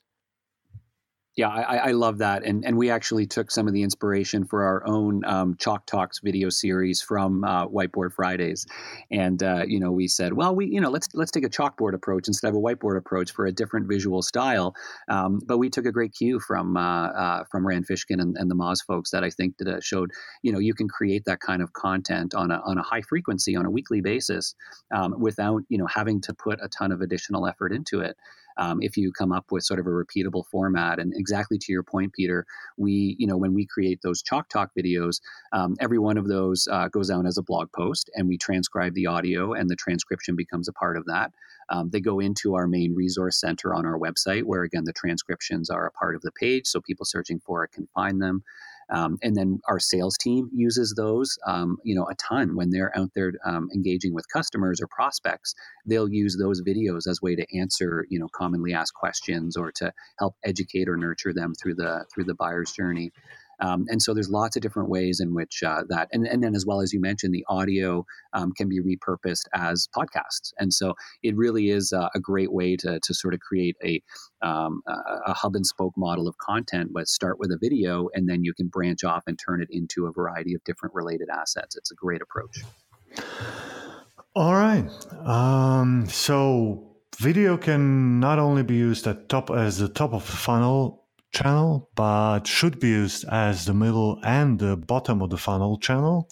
Yeah, 1.40 1.48
I, 1.48 1.78
I, 1.78 1.92
love 1.92 2.18
that, 2.18 2.44
and 2.44 2.66
and 2.66 2.78
we 2.78 2.90
actually 2.90 3.26
took 3.26 3.50
some 3.50 3.66
of 3.66 3.74
the 3.74 3.82
inspiration 3.82 4.44
for 4.44 4.62
our 4.62 4.86
own 4.86 5.24
um, 5.24 5.56
Chalk 5.58 5.86
Talks 5.86 6.20
video 6.20 6.50
series 6.50 7.02
from 7.02 7.46
uh, 7.46 7.66
Whiteboard 7.66 8.12
Fridays, 8.12 8.68
and 9.10 9.42
uh, 9.42 9.64
you 9.66 9.80
know 9.80 9.90
we 9.90 10.10
said, 10.10 10.34
well, 10.34 10.54
we 10.54 10.66
you 10.66 10.82
know 10.82 10.90
let's 10.90 11.08
let's 11.14 11.32
take 11.32 11.46
a 11.46 11.50
chalkboard 11.50 11.94
approach 11.94 12.28
instead 12.28 12.50
of 12.50 12.56
a 12.56 12.60
whiteboard 12.60 12.98
approach 12.98 13.32
for 13.32 13.46
a 13.46 13.54
different 13.54 13.88
visual 13.88 14.22
style. 14.22 14.76
Um, 15.08 15.40
but 15.46 15.60
we 15.60 15.70
took 15.70 15.86
a 15.86 15.94
great 15.94 16.14
cue 16.14 16.42
from 16.42 16.76
uh, 16.76 17.08
uh 17.08 17.44
from 17.50 17.66
Rand 17.66 17.88
Fishkin 17.88 18.22
and, 18.22 18.36
and, 18.38 18.52
the 18.52 18.56
Moz 18.56 18.86
folks 18.86 19.12
that 19.12 19.24
I 19.24 19.30
think 19.30 19.60
that 19.60 19.68
uh, 19.70 19.80
showed 19.80 20.12
you 20.42 20.52
know 20.52 20.60
you 20.60 20.74
can 20.74 20.90
create 20.90 21.24
that 21.24 21.40
kind 21.40 21.62
of 21.62 21.72
content 21.72 22.34
on 22.34 22.52
a 22.52 22.60
on 22.66 22.78
a 22.78 22.84
high 22.84 23.04
frequency 23.04 23.56
on 23.56 23.66
a 23.66 23.72
weekly 23.72 24.02
basis 24.02 24.56
um, 24.94 25.16
without 25.18 25.62
you 25.70 25.78
know 25.78 25.88
having 25.88 26.20
to 26.20 26.34
put 26.34 26.60
a 26.62 26.68
ton 26.68 26.92
of 26.92 27.00
additional 27.00 27.48
effort 27.48 27.72
into 27.72 28.02
it 28.02 28.18
um, 28.60 28.80
if 28.82 28.98
you 28.98 29.12
come 29.12 29.32
up 29.32 29.46
with 29.52 29.64
sort 29.64 29.80
of 29.80 29.88
a 29.88 29.90
repeatable 29.90 30.46
format. 30.52 31.00
And 31.00 31.14
exactly 31.16 31.58
to 31.58 31.72
your 31.72 31.84
point, 31.84 32.14
Peter, 32.14 32.46
we, 32.78 33.16
you 33.18 33.26
know, 33.26 33.38
when 33.38 33.54
we 33.54 33.66
create 33.66 34.02
those 34.04 34.22
Chalk 34.22 34.50
Talk 34.50 34.72
videos, 34.78 35.22
um, 35.54 35.76
every 35.80 35.98
one 35.98 36.18
of 36.18 36.28
those 36.28 36.68
uh, 36.72 36.90
goes 36.90 37.10
out 37.10 37.26
as 37.26 37.38
a 37.38 37.44
blog 37.44 37.72
post 37.72 38.10
and 38.16 38.28
we 38.28 38.38
transcribe 38.38 38.94
the 38.94 39.08
audio 39.08 39.54
and 39.54 39.70
the 39.70 39.76
transcription 39.76 40.36
becomes 40.36 40.68
a 40.68 40.74
part 40.74 40.98
of 40.98 41.06
that. 41.06 41.32
Um, 41.70 41.90
they 41.92 42.02
go 42.02 42.20
into 42.20 42.56
our 42.56 42.68
main 42.68 42.96
resource 42.96 43.40
center 43.40 43.74
on 43.74 43.86
our 43.86 43.98
website, 43.98 44.44
where 44.44 44.64
again, 44.64 44.84
the 44.86 44.94
transcriptions 44.94 45.70
are 45.70 45.86
a 45.86 45.92
part 45.92 46.16
of 46.16 46.22
the 46.22 46.32
page. 46.32 46.68
So 46.68 46.82
people 46.82 47.06
searching 47.06 47.40
for 47.40 47.64
it 47.64 47.72
can 47.72 47.88
find 47.94 48.22
them. 48.22 48.44
Um, 48.92 49.18
and 49.22 49.36
then 49.36 49.60
our 49.68 49.80
sales 49.80 50.18
team 50.18 50.50
uses 50.54 50.94
those, 50.96 51.38
um, 51.46 51.78
you 51.84 51.96
know, 51.96 52.08
a 52.10 52.16
ton 52.16 52.56
when 52.56 52.70
they're 52.70 52.98
out 52.98 53.12
there 53.16 53.34
um, 53.46 53.70
engaging 53.74 54.14
with 54.14 54.26
customers 54.32 54.82
or 54.82 54.88
prospects. 54.88 55.54
They'll 55.86 56.10
use 56.10 56.38
those 56.38 56.62
videos 56.62 57.08
as 57.08 57.22
way 57.22 57.36
to 57.36 57.46
answer, 57.58 58.06
you 58.10 58.20
know, 58.20 58.28
commonly 58.34 58.74
asked 58.74 58.94
questions 58.94 59.56
or 59.56 59.72
to 59.74 59.94
help 60.18 60.36
educate 60.44 60.90
or 60.90 60.98
nurture 60.98 61.34
them 61.34 61.54
through 61.54 61.76
the 61.76 62.06
through 62.14 62.26
the 62.26 62.36
buyer's 62.36 62.72
journey. 62.72 63.12
Um, 63.62 63.86
and 63.90 64.02
so 64.02 64.14
there's 64.14 64.30
lots 64.30 64.56
of 64.56 64.62
different 64.62 64.90
ways 64.90 65.20
in 65.20 65.34
which 65.34 65.64
uh, 65.64 65.84
that, 65.90 66.10
and, 66.12 66.26
and 66.28 66.44
then 66.44 66.56
as 66.56 66.66
well 66.66 66.82
as 66.82 66.94
you 66.94 67.02
mentioned, 67.02 67.34
the 67.34 67.46
audio 67.50 68.06
um, 68.34 68.52
can 68.54 68.70
be 68.70 68.80
repurposed 68.80 69.44
as 69.54 69.88
podcasts. 69.96 70.54
And 70.60 70.74
so 70.74 70.96
it 71.24 71.36
really 71.36 71.70
is 71.70 71.94
uh, 71.94 72.10
a 72.16 72.20
great 72.20 72.52
way 72.52 72.76
to, 72.78 73.00
to 73.00 73.14
sort 73.14 73.34
of 73.34 73.40
create 73.40 73.76
a, 73.84 74.02
um, 74.42 74.82
a 74.88 75.34
hub 75.34 75.56
and 75.56 75.66
spoke 75.66 75.94
model 75.98 76.28
of 76.28 76.38
content, 76.38 76.92
but 76.94 77.08
start 77.08 77.40
with 77.40 77.52
a 77.52 77.58
video 77.58 78.10
and 78.14 78.30
then 78.30 78.44
you 78.44 78.54
can 78.54 78.68
branch 78.68 79.04
off 79.04 79.24
and 79.28 79.38
turn 79.38 79.62
it 79.62 79.68
into 79.72 80.06
a 80.06 80.12
variety 80.12 80.54
of 80.54 80.64
different 80.64 80.96
related 80.96 81.28
assets. 81.30 81.76
It's 81.76 81.92
a 81.92 81.96
great 81.96 82.22
approach. 82.22 82.64
All 84.36 84.54
right. 84.54 84.88
Um, 85.26 86.08
so 86.08 86.96
video 87.18 87.58
can 87.58 88.20
not 88.20 88.40
only 88.40 88.64
be 88.64 88.76
used 88.76 89.08
at 89.08 89.28
top 89.28 89.50
as 89.50 89.80
the 89.80 89.90
top 89.90 90.14
of 90.14 90.26
the 90.26 90.38
funnel 90.38 90.99
channel, 91.32 91.90
but 91.96 92.48
should 92.48 92.80
be 92.80 92.90
used 92.90 93.26
as 93.30 93.66
the 93.66 93.74
middle 93.74 94.20
and 94.24 94.60
the 94.60 94.78
bottom 94.78 95.22
of 95.22 95.30
the 95.30 95.38
funnel 95.38 95.78
channel. 95.78 96.28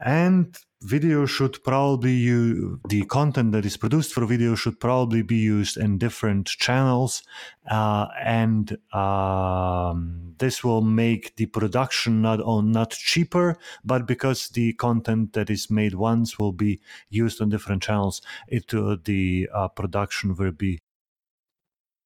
And 0.00 0.56
video 0.84 1.24
should 1.24 1.62
probably 1.64 2.12
use 2.12 2.78
the 2.90 3.02
content 3.06 3.52
that 3.52 3.64
is 3.64 3.76
produced 3.76 4.12
for 4.12 4.26
video 4.26 4.54
should 4.54 4.78
probably 4.78 5.22
be 5.22 5.36
used 5.36 5.78
in 5.78 5.96
different 5.96 6.46
channels 6.46 7.22
uh, 7.70 8.06
and 8.22 8.76
um, 8.92 10.34
this 10.36 10.62
will 10.62 10.82
make 10.82 11.34
the 11.36 11.46
production 11.46 12.20
not 12.20 12.38
on 12.42 12.70
not 12.70 12.90
cheaper 12.90 13.56
but 13.82 14.06
because 14.06 14.48
the 14.50 14.74
content 14.74 15.32
that 15.32 15.48
is 15.48 15.70
made 15.70 15.94
once 15.94 16.38
will 16.38 16.52
be 16.52 16.78
used 17.08 17.40
on 17.40 17.48
different 17.48 17.82
channels 17.82 18.20
it 18.46 18.74
uh, 18.74 18.96
the 19.04 19.48
uh, 19.54 19.68
production 19.68 20.36
will 20.36 20.52
be 20.52 20.82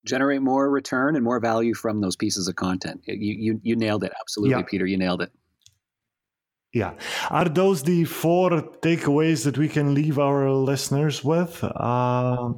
generate 0.09 0.43
more 0.43 0.71
return 0.71 1.15
and 1.17 1.25
more 1.25 1.41
value 1.41 1.75
from 1.75 2.01
those 2.01 2.17
pieces 2.17 2.49
of 2.49 2.57
content. 2.57 3.03
You 3.07 3.35
you, 3.45 3.61
you 3.63 3.77
nailed 3.77 4.05
it. 4.05 4.13
Absolutely, 4.21 4.57
yeah. 4.57 4.63
Peter. 4.63 4.87
You 4.87 4.97
nailed 4.97 5.23
it. 5.23 5.31
Yeah. 6.73 6.95
Are 7.31 7.49
those 7.49 7.83
the 7.83 8.05
four 8.05 8.51
takeaways 8.83 9.45
that 9.45 9.57
we 9.57 9.69
can 9.69 9.95
leave 9.95 10.19
our 10.19 10.51
listeners 10.51 11.25
with? 11.25 11.63
Uh... 11.65 12.53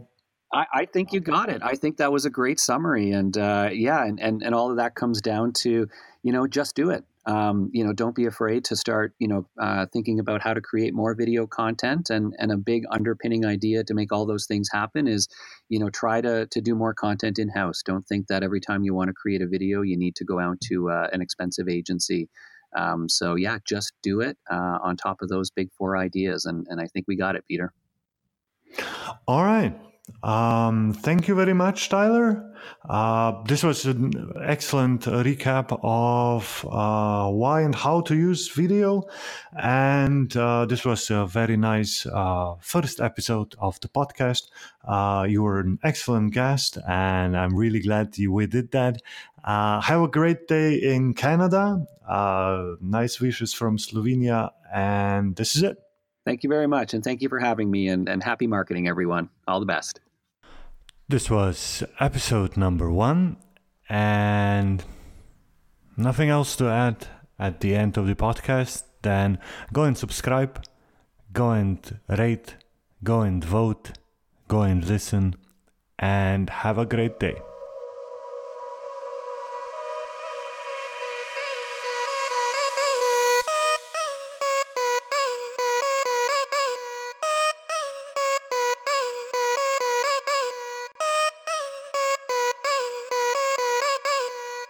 I, 0.53 0.67
I, 0.75 0.85
think 0.87 1.13
you 1.13 1.21
got 1.21 1.49
it. 1.49 1.63
I 1.63 1.77
think 1.77 1.99
that 1.99 2.11
was 2.11 2.25
a 2.25 2.31
great 2.31 2.59
summary. 2.59 3.13
And 3.13 3.39
uh, 3.39 3.71
yeah, 3.73 4.05
and, 4.05 4.19
and, 4.19 4.43
and 4.43 4.53
all 4.53 4.69
of 4.69 4.79
that 4.79 4.97
comes 4.97 5.21
down 5.21 5.53
to, 5.63 5.87
you 6.25 6.33
know, 6.33 6.49
just 6.49 6.75
do 6.75 6.91
it 6.91 7.05
um, 7.27 7.71
you 7.73 7.85
know, 7.85 7.93
don't 7.93 8.15
be 8.15 8.27
afraid 8.27 8.65
to 8.67 8.77
start, 8.77 9.13
you 9.19 9.29
know, 9.29 9.47
uh, 9.61 9.87
thinking 9.93 10.19
about 10.19 10.41
how 10.41 10.55
to 10.55 10.61
create 10.61 10.95
more 10.95 11.15
video 11.15 11.47
content. 11.47 12.11
And 12.11 12.35
and 12.39 12.51
a 12.51 12.57
big 12.57 12.85
underpinning 12.91 13.45
idea 13.45 13.85
to 13.85 13.95
make 13.95 14.13
all 14.13 14.27
those 14.27 14.47
things 14.47 14.69
happen 14.73 15.07
is, 15.07 15.29
you 15.69 15.79
know, 15.79 15.91
try 15.91 16.21
to 16.21 16.47
to 16.47 16.61
do 16.61 16.75
more 16.75 16.95
content 16.95 17.39
in 17.39 17.49
house. 17.49 17.83
Don't 17.85 18.07
think 18.07 18.29
that 18.29 18.43
every 18.43 18.61
time 18.61 18.85
you 18.85 18.95
want 18.95 19.09
to 19.09 19.15
create 19.15 19.43
a 19.43 19.47
video, 19.47 19.83
you 19.83 19.97
need 19.97 20.17
to 20.17 20.25
go 20.25 20.41
out 20.41 20.61
to 20.63 20.91
uh, 20.91 21.09
an 21.13 21.21
expensive 21.21 21.69
agency. 21.69 22.29
Um, 22.75 23.09
so 23.09 23.35
yeah, 23.35 23.59
just 23.67 23.93
do 24.03 24.21
it 24.21 24.39
uh, 24.51 24.79
on 24.83 24.97
top 24.97 25.23
of 25.23 25.29
those 25.29 25.51
big 25.51 25.71
four 25.77 25.97
ideas, 25.97 26.47
and 26.47 26.67
and 26.71 26.81
I 26.81 26.87
think 26.87 27.07
we 27.07 27.17
got 27.17 27.37
it, 27.37 27.45
Peter. 27.47 27.73
All 29.27 29.45
right. 29.45 29.77
Um, 30.23 30.93
thank 30.93 31.29
you 31.29 31.35
very 31.35 31.55
much, 31.55 31.89
Tyler. 31.89 32.47
Uh, 32.89 33.43
this 33.45 33.63
was 33.63 33.87
an 33.87 34.33
excellent 34.45 35.03
recap 35.03 35.79
of 35.83 36.67
uh, 36.71 37.31
why 37.31 37.63
and 37.63 37.75
how 37.75 38.01
to 38.03 38.15
use 38.15 38.49
video. 38.49 39.05
And 39.59 40.35
uh, 40.37 40.67
this 40.67 40.85
was 40.85 41.11
a 41.11 41.27
very 41.27 41.57
nice 41.57 42.07
uh, 42.07 42.55
first 42.61 43.01
episode 43.01 43.55
of 43.59 43.81
the 43.81 43.89
podcast. 43.89 44.49
Uh, 44.85 45.27
you 45.29 45.43
were 45.43 45.61
an 45.61 45.79
excellent 45.83 46.35
guest, 46.35 46.79
and 46.87 47.37
I'm 47.37 47.57
really 47.57 47.81
glad 47.81 48.15
we 48.19 48.47
did 48.47 48.71
that. 48.73 49.03
Uh, 49.43 49.81
have 49.81 50.03
a 50.03 50.09
great 50.09 50.49
day 50.49 50.75
in 50.75 51.15
Canada. 51.15 51.87
nice 52.81 53.21
wishes 53.21 53.53
from 53.53 53.79
Slovenia. 53.79 54.51
And 54.73 55.35
this 55.37 55.57
is 55.57 55.63
it. 55.63 55.90
Thank 56.31 56.45
you 56.45 56.49
very 56.49 56.69
much. 56.69 56.95
And 56.95 57.03
thank 57.03 57.23
you 57.23 57.29
for 57.29 57.41
having 57.41 57.69
me. 57.73 57.89
And, 57.89 58.09
and 58.09 58.23
happy 58.23 58.47
marketing, 58.47 58.87
everyone. 58.87 59.31
All 59.49 59.59
the 59.59 59.67
best. 59.67 59.99
This 61.09 61.29
was 61.29 61.83
episode 61.99 62.57
number 62.57 62.89
one. 62.89 63.37
And 63.89 64.85
nothing 65.97 66.29
else 66.29 66.55
to 66.55 66.69
add 66.69 67.09
at 67.37 67.59
the 67.59 67.75
end 67.75 67.99
of 67.99 68.07
the 68.07 68.15
podcast. 68.15 68.85
Then 69.03 69.41
go 69.73 69.83
and 69.83 69.99
subscribe, 69.99 70.65
go 71.33 71.51
and 71.51 71.99
rate, 72.09 72.55
go 73.03 73.23
and 73.23 73.45
vote, 73.45 73.99
go 74.47 74.63
and 74.63 74.85
listen, 74.85 75.35
and 75.99 76.49
have 76.49 76.79
a 76.79 76.87
great 76.87 77.19
day. 77.19 77.41